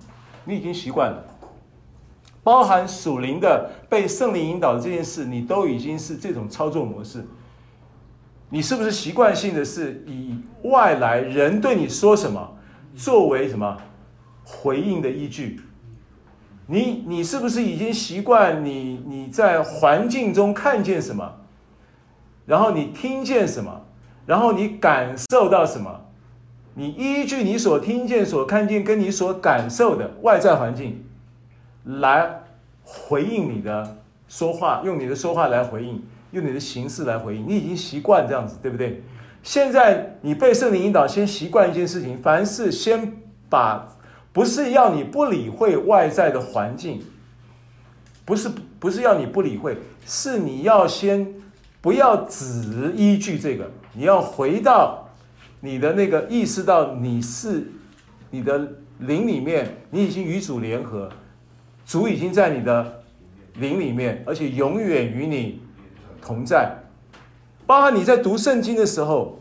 [0.45, 1.23] 你已经习惯了。
[2.43, 7.25] 包含属灵的被圣灵引导的这件事，你都已经是这种操作模式。
[8.49, 12.55] 你是不是习惯性的是以外来人对你说什么
[12.95, 13.77] 作为什么
[14.47, 15.59] 回应的依据？
[16.67, 21.35] 你你是不是已经习惯你你在环境中看见什么，
[22.45, 23.81] 然后你听见什么，
[24.25, 26.05] 然后你感受到什么？
[26.75, 31.03] 你依据你所听见、所看见跟你所感受的外在环境。
[31.83, 32.43] 来
[32.83, 37.47] 回应你的说话，用你的说话来回应，用你的形式来回应。
[37.47, 39.01] 你已经习惯这样子，对不对？
[39.41, 43.13] 现在你被圣灵引导，先习惯一件事情：凡事先
[43.49, 43.87] 把，
[44.37, 47.01] 不是要你不理会外在的环境，
[48.23, 49.75] 不是不是要你不理会，
[50.05, 51.27] 是你要先
[51.81, 55.09] 不要只依据这个，你要回到
[55.59, 57.71] 你的那个意识到你是
[58.29, 61.09] 你的灵里面，你已经与主联合。
[61.83, 63.01] 主已经在你的
[63.55, 65.63] 灵里面，而且永远与你
[66.21, 66.77] 同在。
[67.65, 69.39] 包含你在读圣经的时候，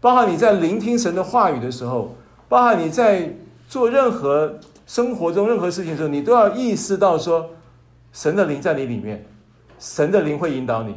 [0.00, 2.14] 包含你在聆听神的话语的时候，
[2.48, 3.34] 包含你在
[3.74, 7.50] 做任何生活中任何事情的时候，你都要意识到说，
[8.12, 9.26] 神的灵在你里面，
[9.80, 10.94] 神的灵会引导你，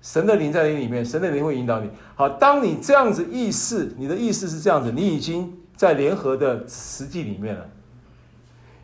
[0.00, 1.90] 神的灵在你里面，神的灵会引导你。
[2.14, 7.66] 好，当你这样子意识，你的意识是这样子，你已经在联合的实际里面了。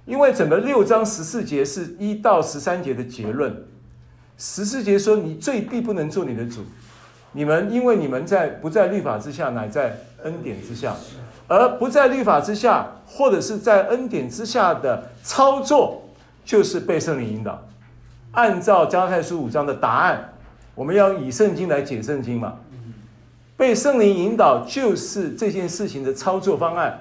[0.05, 3.57] 因为整个六章十四节是一到十三节的结论，
[4.37, 6.65] 十四节说，你最必不能做你的主，
[7.31, 10.97] 你们因为你们在不在律法之下，乃在恩典之下，
[11.49, 16.03] 而不在律法之下或者是在恩典之下的操作，
[16.45, 17.61] 就是被圣灵引导。
[18.33, 20.35] 按照加拉太书五章的答案，
[20.75, 22.55] 我们要以圣经来解圣经嘛，
[23.57, 27.01] 被圣灵引导就是这件事情的操作方案。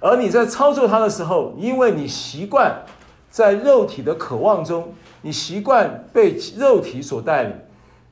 [0.00, 2.82] 而你在操作它的时候，因为你习惯
[3.30, 7.52] 在肉体的渴望中，你习惯被肉体所带领。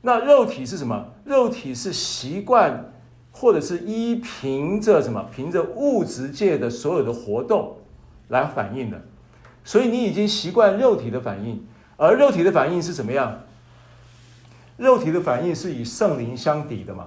[0.03, 1.07] 那肉体是什么？
[1.25, 2.92] 肉体是习惯，
[3.33, 5.27] 或者是依凭着什么？
[5.35, 7.77] 凭着物质界的所有的活动
[8.29, 9.03] 来反应的。
[9.65, 11.65] 所以你已经习惯肉体的反应，
[11.97, 13.41] 而肉体的反应是怎么样？
[14.77, 17.07] 肉体的反应是与圣灵相抵的嘛，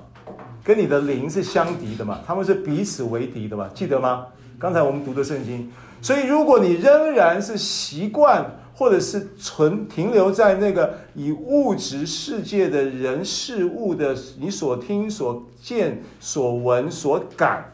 [0.64, 4.28] 跟你的灵是相敌的嘛，他们是彼此为敌的嘛，记得吗？
[4.58, 5.70] 刚才我们读的圣经，
[6.02, 17.74] 所以如果你仍然是习惯，或者是存停留在那个以物质世界的人事物的你所听所见所闻所感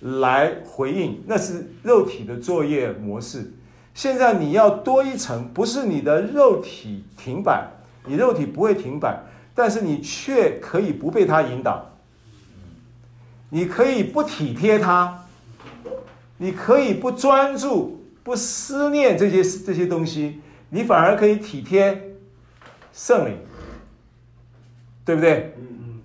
[0.00, 3.52] 来回应，那是肉体的作业模式。
[3.92, 7.68] 现在你要多一层，不是你的肉体停摆，
[8.06, 9.22] 你肉体不会停摆，
[9.54, 11.90] 但是你却可以不被它引导，
[13.50, 15.20] 你可以不体贴它。
[16.36, 22.16] 你可以不专注、不思念这些这些东西，你反而可以体贴
[22.92, 23.36] 圣灵，
[25.04, 25.54] 对不对？
[25.56, 26.00] 嗯嗯。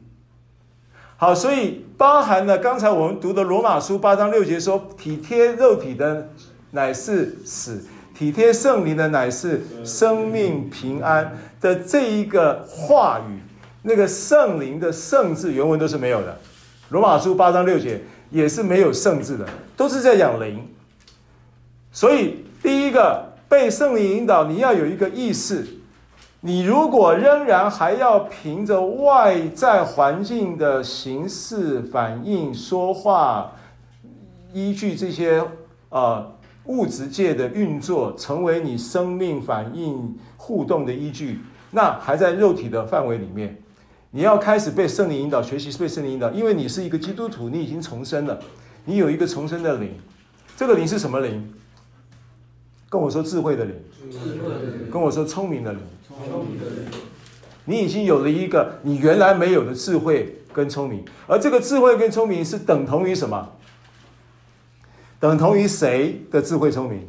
[1.18, 6.30] 好，所以包含了刚才我们读的罗马书八章六节说，体贴肉体的
[6.72, 13.40] 乃是死，体贴圣灵的乃是生命平安的这一个话语，
[13.82, 16.38] 那个圣灵的圣字原文都是没有的。
[16.90, 18.00] 罗马书八章六节。
[18.32, 20.64] 也是没有圣字的，都是在讲灵。
[21.92, 25.66] 所以第一个被圣灵引导，你要有一个意识。
[26.42, 33.52] 你如果仍然还要凭着外在环境的形式反应说话，
[34.54, 35.44] 依据这些
[35.90, 36.32] 呃
[36.66, 43.58] 物质界的运作，成为你生命反应互动的依据，那还在肉体的范围里面。
[44.12, 48.40] 你要开始被圣灵引导，学习是被圣灵引导，因为你是一个基督徒，你已经重生了，
[48.86, 49.92] 你有一个重生的灵，
[50.56, 51.54] 这个灵是什么灵？
[52.90, 53.76] 跟我说智慧的灵，
[54.92, 55.82] 跟我说聪明的灵，
[57.66, 63.48] 你已经有了一个你原来没有的智慧跟聪明，而这个智慧跟聪明是等同于什么？
[65.20, 67.08] 等同于谁的智慧聪明？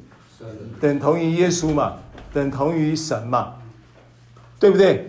[0.81, 1.95] 等同于耶稣嘛？
[2.33, 3.55] 等同于神嘛？
[4.59, 5.09] 对不对？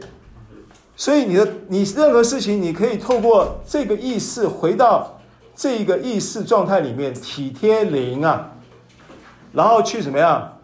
[0.95, 5.19] 所以你的你任何事情，你可以透过这个意识回到
[5.53, 8.53] 这个意识状态里面，体贴灵啊，
[9.51, 10.59] 然后去怎么样？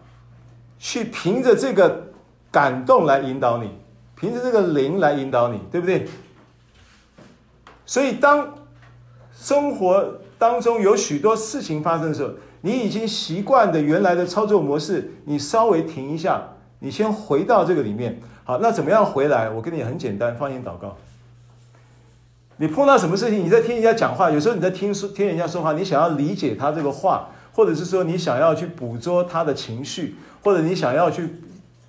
[0.78, 2.08] 去凭着这个
[2.50, 3.70] 感动来引导你，
[4.14, 6.06] 凭着这个灵来引导你，对不对？
[7.84, 8.54] 所以当
[9.32, 16.42] 生活当中有许多事情发生的时候，你已经习惯的原来的操作模式，你稍微停一下，
[16.80, 18.20] 你先回到这个里面。
[18.44, 19.50] 好，那怎么样回来？
[19.50, 20.96] 我跟你很简单，放言祷告。
[22.56, 31.28] 你碰到什么事情，你在听人家讲话，有时候你在听说听人家说话，你想要理解他这个话，或者是说你想要去捕捉他的情绪，或者你想要去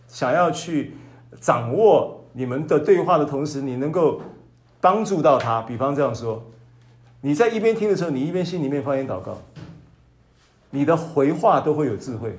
[0.08, 0.94] 想要去
[1.40, 4.22] 掌握你们的对话的同时，你能够
[4.82, 5.62] 帮助到他。
[5.62, 6.44] 比方这样说，
[7.22, 9.38] 你在一边听的时候，你一边心里面方言祷告，
[10.70, 12.38] 你的回话都会有智慧。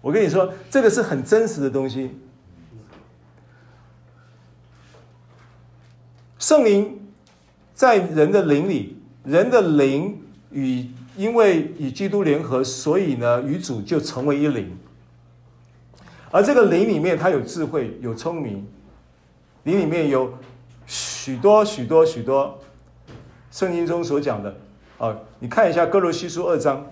[0.00, 2.18] 我跟你说，这个是很真实的东西。
[6.40, 7.08] 圣灵
[7.72, 10.20] 在人的灵里，人的灵
[10.52, 10.86] 与
[11.16, 14.76] 因为与基督联合，所以呢，与主就成为一灵。
[16.30, 18.66] 而这个灵里面，它有智慧，有聪明，
[19.64, 20.32] 灵里面有
[20.86, 22.58] 许多许多许多
[23.50, 24.56] 圣经中所讲的
[24.98, 26.86] 啊，你看一下哥罗西书二章。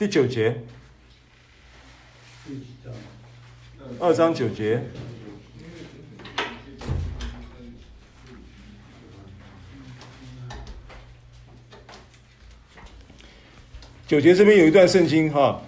[0.00, 0.56] 第九节，
[3.98, 4.80] 二章九节，
[14.08, 15.60] 九节这边有一段圣经哈，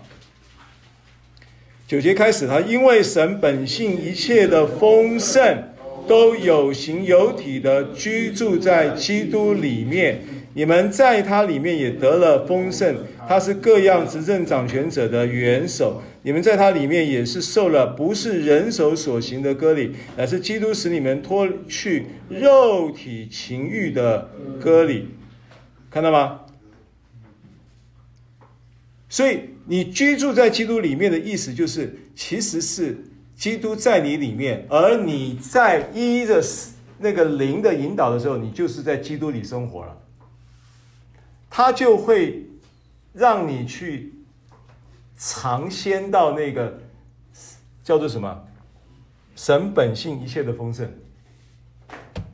[1.87, 5.75] 九节开始，他因为神本性一切的丰盛
[6.09, 10.23] 都有形有体的居住在基督里面，
[10.55, 12.97] 你们在他里面也得了丰盛。
[13.29, 24.29] 他是各样执政掌权者的元首，你们在他里面也是受了不是人手所行的割礼，乃是基督使你们脱去肉体情欲的
[24.61, 25.09] 割礼，
[25.91, 26.41] 看到吗？
[29.09, 33.05] 所以你居住在基督里面的意思就是，其实是
[33.37, 36.43] 基督在你里面，而你在依着
[36.99, 39.97] 那个灵的引导的时候，你就是在基督里生活了，
[41.49, 42.47] 他就会。
[43.13, 44.15] 让你去
[45.17, 46.79] 尝鲜到那个
[47.83, 48.45] 叫做什么？
[49.35, 50.89] 神本性一切的丰盛，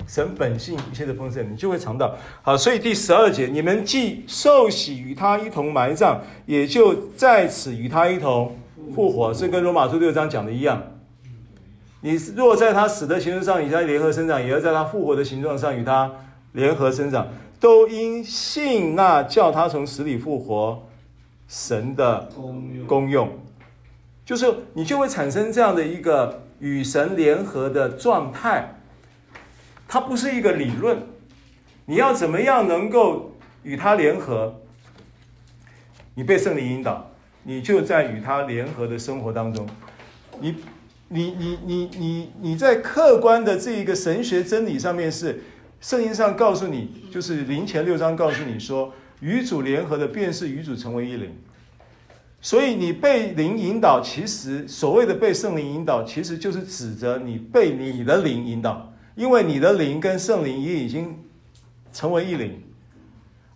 [0.06, 2.16] 神本性一切的丰盛，你就会尝到。
[2.42, 8.58] 好，所以第十二节，你们既受洗与他一同埋葬，也就在此与他一同
[8.94, 9.32] 复活。
[9.32, 10.82] 这跟罗马书六章讲的一样。
[12.00, 16.10] 你若在他死的形状上与他联合生长，也要在他复活的形状上与他
[16.52, 17.28] 联合生长。
[17.60, 20.86] 都因信那叫他从死里复活
[21.48, 22.30] 神的
[22.86, 23.36] 功用，
[24.24, 28.80] 就是你就会产生这样的一个与神联合的状态。
[29.88, 31.02] 它不是一个理论，
[31.86, 33.32] 你要怎么样能够
[33.64, 34.60] 与他联合？
[36.14, 37.10] 你被圣灵引导，
[37.42, 39.66] 你就在与他联合的生活当中。
[40.40, 40.54] 你
[41.08, 45.42] 你你你你你在客观的这一个神学真理上面是。
[45.80, 51.30] 圣经上告诉你，就是灵前六章告诉你说，与主联合的便是与主成为一灵。
[52.40, 61.18] 所以你被灵引导，其实所谓的被圣灵引导，其实就是指着你被你的灵引导，因为你的灵跟圣灵也已经
[61.92, 62.62] 成为一灵，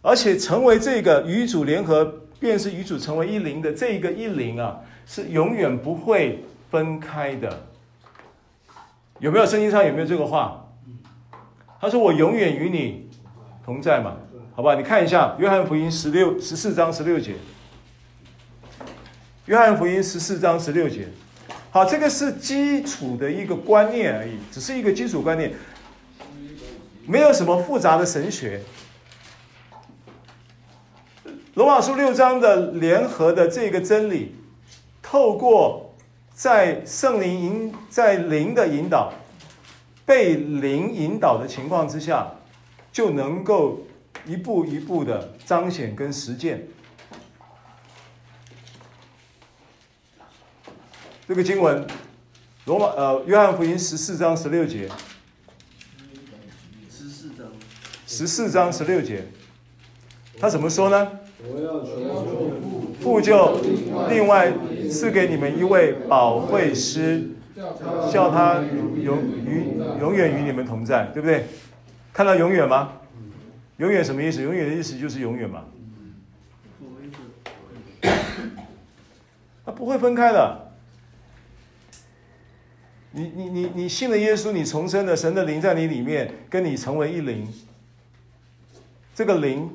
[0.00, 7.66] 而且成为这个与主联合，便是与主成为一灵的这个一灵啊，是永远不会分开的。
[9.20, 10.61] 有没有圣经上有没有这个话？
[11.82, 13.10] 他说：“我永远与你
[13.64, 14.14] 同在嘛，
[14.54, 14.76] 好吧？
[14.76, 17.32] 你看一下《约翰福音》十六十四章十六节，
[19.46, 21.08] 《约翰福音》十四章十六节。
[21.72, 25.52] 好，这个是基础的一个观念而已，只是一个基础观念，
[27.04, 28.60] 没有什么复杂的神学。
[31.54, 34.36] 罗马书六章的联合的这个真理，
[35.02, 35.92] 透过
[36.32, 39.12] 在圣灵引在灵的引导。”
[40.04, 42.32] 被灵引导的情况之下，
[42.92, 43.80] 就能够
[44.26, 46.66] 一步一步的彰显跟实践。
[51.28, 51.86] 这个经文，
[52.66, 54.88] 罗马呃约翰福音十四章十六节，
[56.90, 57.46] 十四章，
[58.06, 59.24] 十四章十六节，
[60.38, 61.12] 他怎么说呢？
[61.44, 62.60] 我要求
[63.00, 63.60] 父就
[64.08, 64.52] 另外
[64.90, 67.30] 赐给你们一位保惠师。
[68.12, 68.60] 叫他
[69.02, 71.46] 永与永远与你们同在，对不对？
[72.12, 72.92] 看到永远吗？
[73.78, 74.42] 永远什么意思？
[74.42, 75.64] 永远的意思就是永远嘛。
[79.64, 80.72] 他不会分开的。
[83.12, 87.46] 你你你你信了耶稣，你重生了，神的灵在你里面，跟你成为一灵。
[89.14, 89.70] 这个灵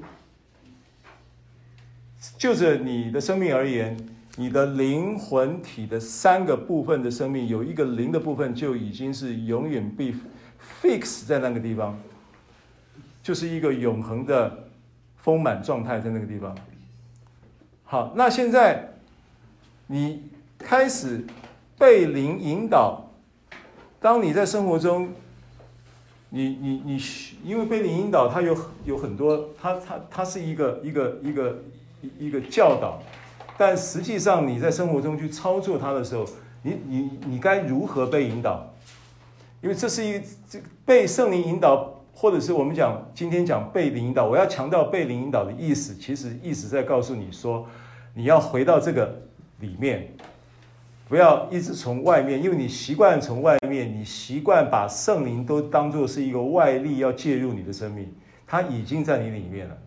[2.38, 3.95] 就着你的生命而言，
[4.39, 10.14] 你的灵魂体的三个部分的生命，有一个灵的部分就已经是永远被
[10.81, 11.99] fix 在那个地方，
[13.22, 14.69] 就是一个永恒的
[15.15, 16.55] 丰满状态在那个地方。
[17.84, 18.93] 好，那现在
[19.88, 21.26] 你开始
[21.77, 23.09] 被灵引导，
[23.99, 25.09] 当你在生活中。
[26.30, 27.01] 你你你，
[27.41, 28.53] 因为被灵引导，它有
[28.84, 31.64] 有很多，它它它是一个一个一个
[32.19, 33.01] 一个教导，
[33.57, 36.25] 但实际上你在生活中去操作它的时候，
[36.61, 38.71] 你你你该如何被引导？
[39.61, 47.65] 因为这是一这被圣灵引导，或者是我们讲今天讲被灵引导，我要强调被灵引导的意思，其实意思在告诉你说，
[48.13, 49.21] 你要回到这个
[49.59, 50.07] 里面。
[51.09, 58.13] 不要一直从外面，因为你习惯从外面，你习惯把圣灵都当作是一个外力要介入你的生命，
[58.45, 59.77] 它已经在你里面了。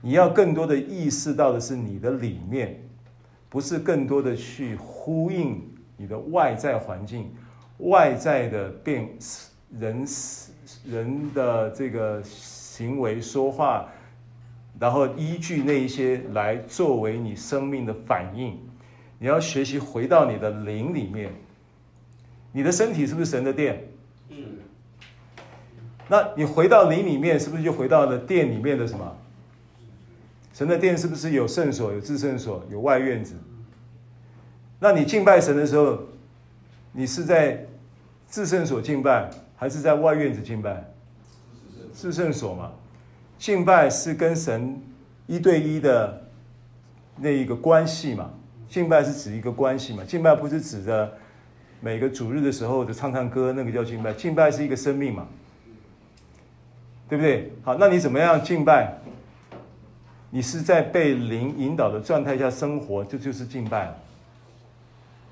[0.00, 2.80] 你要更多的意识到的是你的里面，
[3.48, 5.62] 不是更多的去呼应
[5.96, 7.32] 你的外在环境、
[7.78, 9.08] 外在的变
[9.78, 10.04] 人
[10.86, 13.88] 人的这个行为说话，
[14.78, 18.58] 然后依据那一些来作为你生命的反应。
[19.18, 21.32] 你要学习回到你的灵里面，
[22.52, 23.82] 你的身体是不是神的殿？
[24.30, 24.36] 是。
[26.08, 29.16] 那你回到灵里面，是不是就回到了殿里面的什么？
[30.58, 33.36] 神的殿是不是有圣所、有至圣所、有外院子？
[34.80, 36.00] 那你敬拜神的时候，
[36.90, 37.64] 你是在
[38.28, 40.84] 至圣所敬拜，还是在外院子敬拜？
[41.94, 42.72] 至圣所嘛，
[43.38, 44.82] 敬拜是跟神
[45.28, 46.26] 一对一的
[47.18, 48.28] 那一个关系嘛。
[48.68, 50.02] 敬拜是指一个关系嘛？
[50.04, 51.12] 敬拜不是指着
[51.80, 54.12] 每个主日的时候的唱唱歌，那个叫敬拜。
[54.12, 55.28] 敬拜是一个生命嘛，
[57.08, 57.52] 对不对？
[57.62, 58.98] 好，那你怎么样敬拜？
[60.30, 63.94] 你是在被灵引导的状态下生活，这就，是敬拜。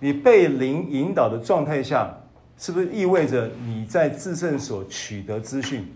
[0.01, 2.15] 你被灵引导的状态下，
[2.59, 5.87] 是不是意味着你在至圣所取得资讯？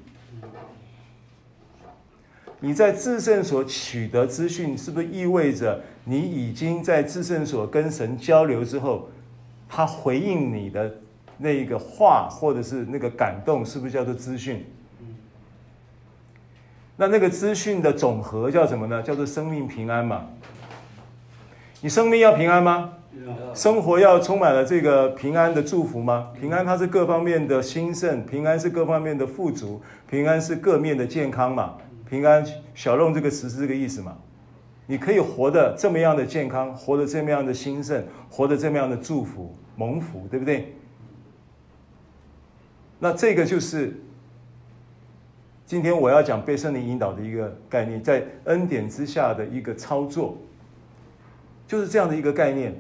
[2.60, 9.08] 你在至圣所取得资讯，是不是意味着你已经在至圣所跟神交流之后，
[9.66, 10.94] 他回应你的
[11.38, 14.62] 那个话，或者是那个感动，是不是叫做资讯？
[17.00, 19.02] 那那个资讯的总和叫什么呢？
[19.02, 20.26] 叫做生命平安嘛。
[21.80, 22.92] 你生命要平安吗？
[23.54, 26.30] 生活要充满了这个平安的祝福吗？
[26.38, 31.78] 平安它是各方面的兴盛，平安是各方面的富足，平安是各面的健康嘛。
[32.06, 32.44] 平安
[32.74, 34.14] 小弄这个词是这个意思嘛？
[34.84, 40.76] 你可以活得这么样的健康，活得这么样的兴盛，活得这么样的祝福蒙福，对不对？
[42.98, 43.98] 那这个就是
[45.70, 50.36] 今天我要讲被圣灵引导的一个概念，在恩典之下的一个操作，
[51.68, 52.74] 就是这样的一个概念。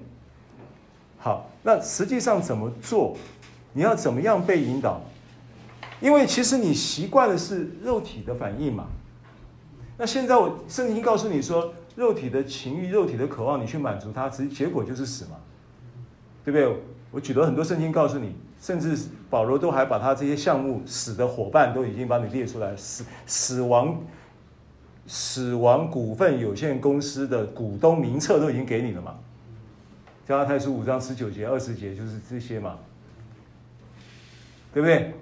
[1.16, 3.16] 好，那实际上怎么做？
[3.74, 5.00] 你要怎么样被引导？
[6.00, 8.86] 因为其实你习惯的是肉体的反应嘛。
[9.96, 15.36] 那现在我圣经告诉你说，肉体的情欲、肉体的渴望，你去满足它，其实结果就是死嘛，
[16.44, 16.82] 对不对？
[17.12, 18.96] 我举了很多圣经告诉你，甚至
[19.30, 23.98] 保罗都还把他这些项目死的伙伴都已经帮你列出来，死死亡
[25.06, 29.16] 死亡股份有限公司的股东名册都已经给你了嘛。
[30.28, 32.76] 加拉太书五章十九节、二十节就是这些嘛，
[34.72, 35.14] 对不对？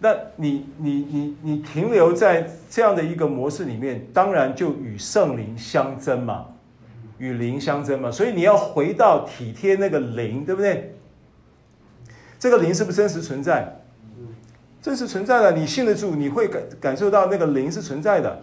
[0.00, 6.46] 那你你你你停留在这样的一个模式里面，当然就与圣灵相争嘛，
[7.18, 8.10] 与灵相争嘛。
[8.10, 10.97] 所以你要回到体贴那个灵，对不对？
[12.38, 13.80] 这个灵是不是真实存在？
[14.80, 18.42] 真实存在的，你信得住，你会感感受到那个灵是存在的，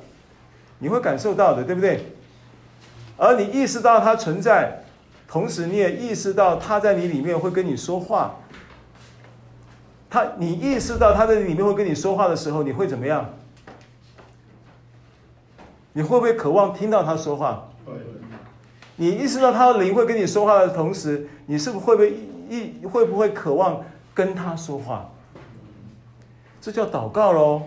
[0.80, 2.14] 你会感受到的，对不对？
[3.18, 4.84] 而你意识到它存在，
[5.28, 8.36] 同时你也意识到它在你里面会跟你说话。
[10.08, 13.34] 他，你意识到他在里面会跟你说话的时候，你会怎么样？
[15.92, 17.68] 你会不会渴望听到他说话？
[18.96, 22.18] 你意识到他的灵会跟你说话的同时，你是不是会不会
[22.50, 25.10] 一会不会渴望跟他说话？
[26.62, 27.62] 这叫祷告喽。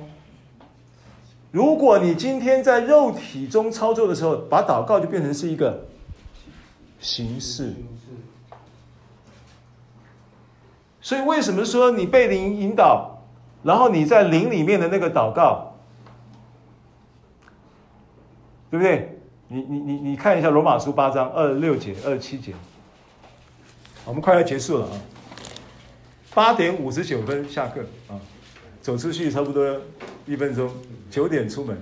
[1.51, 5.87] 如果你今天在肉体中操作的时候，把祷告就变成是一个
[7.01, 7.75] 形式。
[11.01, 13.23] 所以，为什么说你被灵引导，
[13.63, 15.73] 然后你在灵里面的那个祷告，
[18.71, 19.19] 对不对？
[19.49, 22.53] 你你你你看一下罗马书八章二十六节、二十七节，
[24.09, 25.01] 我们快要结束了啊！
[26.33, 28.19] 八点五十九分下课啊，
[28.81, 29.83] 走出去差不多
[30.25, 30.73] 一分钟，
[31.11, 31.77] 九点出门。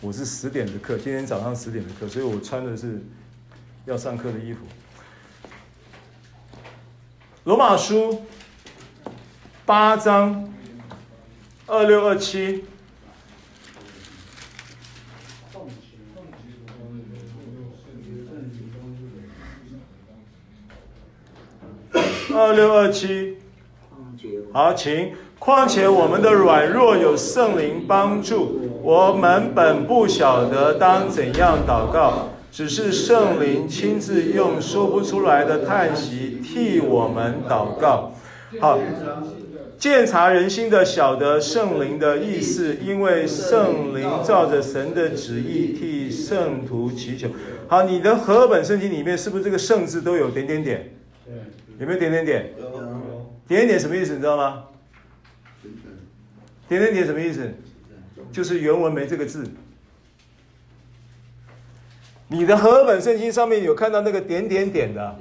[0.00, 3.00] 我是十点的课，今天早上十点的课，所以我穿的是
[3.84, 4.66] 要上课的衣服。
[7.44, 8.22] 罗马书
[9.64, 10.52] 八章
[11.68, 12.64] 二六二七。
[22.34, 23.36] 二六二七，
[24.52, 25.12] 好，请。
[25.38, 38.12] 况且我们的软弱有圣灵帮助，我们本不晓得当怎样祷告，只是圣灵亲自用说不出来的叹息替我们祷告。
[38.60, 38.78] 好，
[39.76, 47.26] 鉴察人心的晓得圣灵的意思，因为圣灵照着神的旨意替圣徒祈求。
[47.66, 50.94] 好，你的和本圣经里面是不是这个圣字都有点点点？
[51.24, 51.34] 对
[51.82, 52.54] 有没有点点点？
[52.60, 52.70] 有。
[53.48, 54.12] 点点点什么意思？
[54.12, 54.62] 你知道吗？
[56.68, 57.52] 点点点什么意思？
[58.30, 59.44] 就是原文没这个字。
[62.28, 65.18] 你的和合本圣经上面有看到那个点点点的？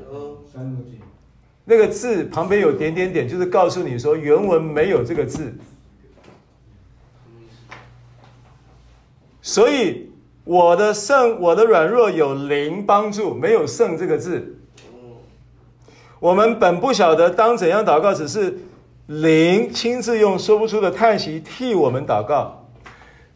[1.66, 5.52] 那个字旁边有点点点，就是告诉你说原文没有这个字。
[9.42, 10.12] 所以
[10.44, 14.60] 我的圣，我的软弱有灵帮助，没有圣这个字。
[16.22, 18.60] 我们本不晓得当怎样祷告，只是
[19.08, 22.68] 灵亲自用说不出的叹息替我们祷告。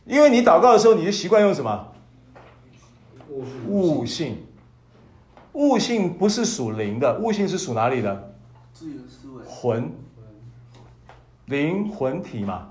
[0.05, 1.87] 因为你祷告的时候，你就习惯用什么？
[3.67, 4.37] 悟性。
[5.53, 8.35] 悟性不是属灵的，悟性是属哪里的？
[8.71, 9.91] 自由思维魂。
[11.47, 12.69] 灵魂体嘛。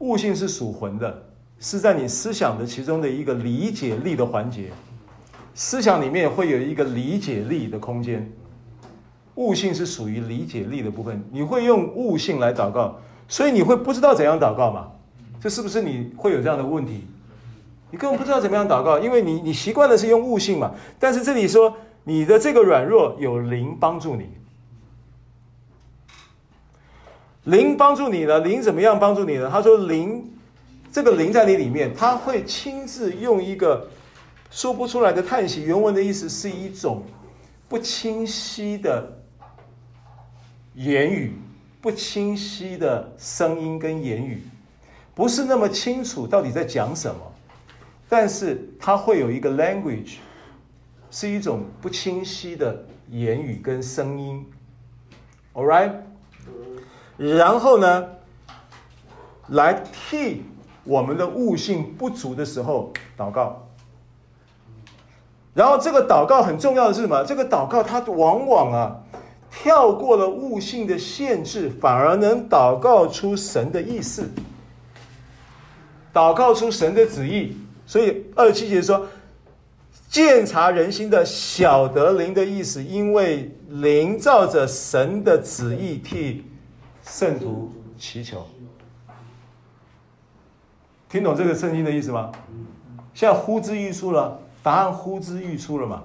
[0.00, 1.22] 悟性是属魂的，
[1.58, 4.70] 是在你思想的其中的一个理解力的环节。
[5.54, 8.30] 思想里面会有一个理解力的空间。
[9.36, 14.92] 悟性是属于理解力的部分，你会用悟性来祷告，所以你会不知道怎样祷告嘛？
[15.40, 17.04] 这是不是你会有这样的问题？
[17.90, 20.72] 你根本不知道怎么样祷告，因为你你习惯的是用悟性嘛。
[20.98, 24.28] 但是这里说你的这个软弱有灵帮助你，
[27.44, 28.38] 灵帮助你呢？
[28.38, 29.50] 灵怎么样帮助你呢？
[29.50, 30.32] 他说灵，
[30.92, 33.88] 这个灵在你里面，他会亲自用一个
[34.50, 35.62] 说不出来的叹息。
[35.64, 37.02] 原文的意思是一种
[37.68, 39.23] 不清晰的。
[40.74, 41.32] 言语
[41.80, 44.42] 不清晰的声音跟言语，
[45.14, 47.20] 不是那么清楚到底在讲什么，
[48.08, 50.16] 但是它会有一个 language，
[51.10, 54.44] 是一种不清晰的言语跟声音
[55.52, 55.92] ，all right，
[57.16, 58.08] 然后呢，
[59.48, 60.42] 来替
[60.82, 63.68] 我们的悟性不足的时候祷告，
[65.54, 67.24] 然后这个祷告很重要的是什么？
[67.24, 69.03] 这个祷告它往往啊。
[69.56, 74.28] 跳过了悟性的限制，反而能祷告出神的意思，
[76.12, 77.56] 祷告出神的旨意。
[77.86, 79.06] 所以二七节说
[80.10, 86.44] ：“鉴察人心的晓得灵的意思，因为灵照着神的旨意替
[87.04, 88.44] 圣徒祈求。”
[91.08, 92.32] 听懂这个圣经的意思吗？
[93.14, 96.02] 现在呼之欲出了，答案呼之欲出了嘛？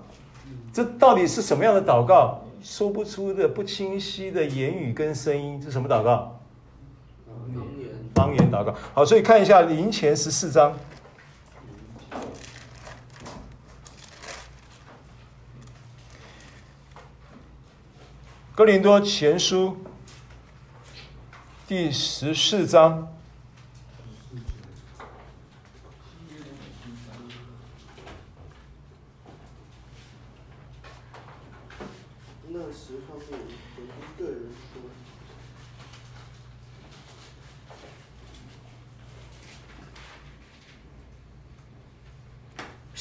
[0.72, 2.40] 这到底是什么样的祷告？
[2.62, 6.40] 说不出的不清晰的言语跟声音，这是什么祷告？
[7.26, 7.46] 方
[7.80, 7.90] 言。
[8.14, 8.76] 方言祷告。
[8.94, 10.78] 好，所以看一下林前十四章，
[18.56, 19.78] 哥林多前书
[21.68, 23.16] 第十四章。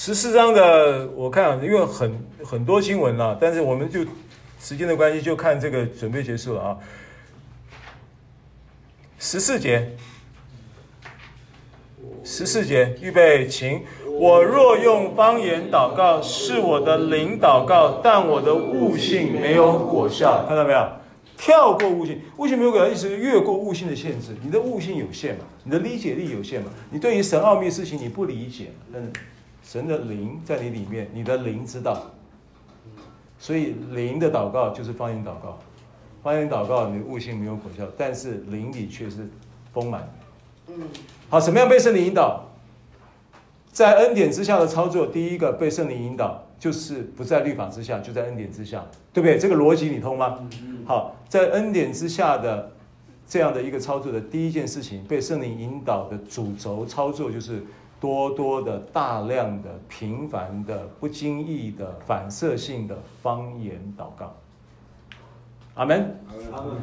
[0.09, 2.11] 十四章的，我看因为很
[2.43, 4.01] 很多经文了，但是我们就
[4.59, 6.79] 时间的关系，就看这个准备结束了啊。
[9.19, 9.95] 十四节，
[12.25, 13.83] 十四节，预备，请。
[14.19, 20.47] 我若用方言祷告，是我的灵祷告，但我的悟性没有果效。
[20.49, 20.89] 看到没有？
[21.37, 24.35] 跳过悟性，悟性没有果效，意思是越过悟性的限制。
[24.43, 25.45] 你的悟性有限嘛？
[25.65, 26.71] 你的理解力有限嘛？
[26.91, 29.13] 你对于神奥秘事情你不理解，嗯。
[29.70, 32.11] 神的灵在你里面，你的灵知道，
[33.39, 35.59] 所以灵的祷告就是方言祷告，
[36.23, 39.28] 方言祷告你的悟性没有果效，但是灵里却是
[39.74, 40.11] 丰满。
[40.69, 40.74] 嗯
[41.28, 42.47] 好，什么样被圣灵引导？
[43.70, 48.82] 在恩典之下的操作，第一个被圣灵引导，就是不在律法之下，就在恩典之下，
[49.12, 49.39] 对不对？
[49.39, 50.39] 这个逻辑你通吗？
[50.86, 52.73] 好，在恩典之下的
[53.27, 57.62] 这样的一个操作的第一件事情，被圣灵引导的主轴操作就是。
[58.01, 64.37] 多多的、大量的、频繁的、不经意的、反射性的方言祷告。
[65.75, 66.20] 阿门。
[66.53, 66.77] 阿门。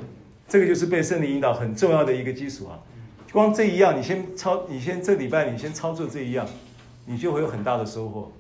[0.48, 2.80] 这个就是被圣灵引导很重要的一个基础啊。
[3.34, 6.48] 光这一样，你先操，你先这礼拜你先操作这一样，
[7.06, 8.32] 你就会有很大的收获。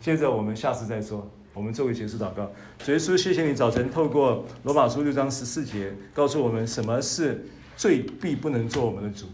[0.00, 2.50] 接着我们下次再说，我们做个结束祷告。
[2.78, 7.46] 主耶稣，谢谢你早晨透过罗马书六章十四节，告诉我们什么是
[7.76, 9.26] 最必不能做我们的主，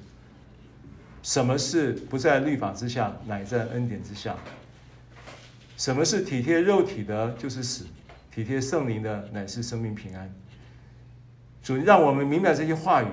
[1.28, 4.34] 什么是不在律法之下，乃在恩典之下，
[5.76, 7.84] 什么是体贴肉体的，就是死；
[8.34, 10.32] 体贴圣灵的，乃是生命平安。
[11.62, 13.08] 主，让我们明白这些话语，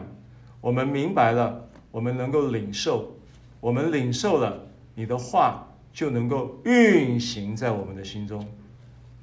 [0.61, 3.13] 我们明白了，我们能够领受，
[3.59, 4.65] 我们领受了
[4.95, 5.67] 你的话。
[5.91, 8.45] 就能够运行在我们的心中，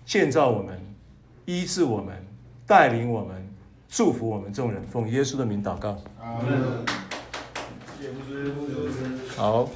[0.06, 0.80] 建造我们，
[1.44, 2.16] 医治我们，
[2.66, 3.46] 带领我们，
[3.88, 4.82] 祝福我们众人。
[4.86, 6.02] 奉耶稣的名祷告。
[9.36, 9.72] 好。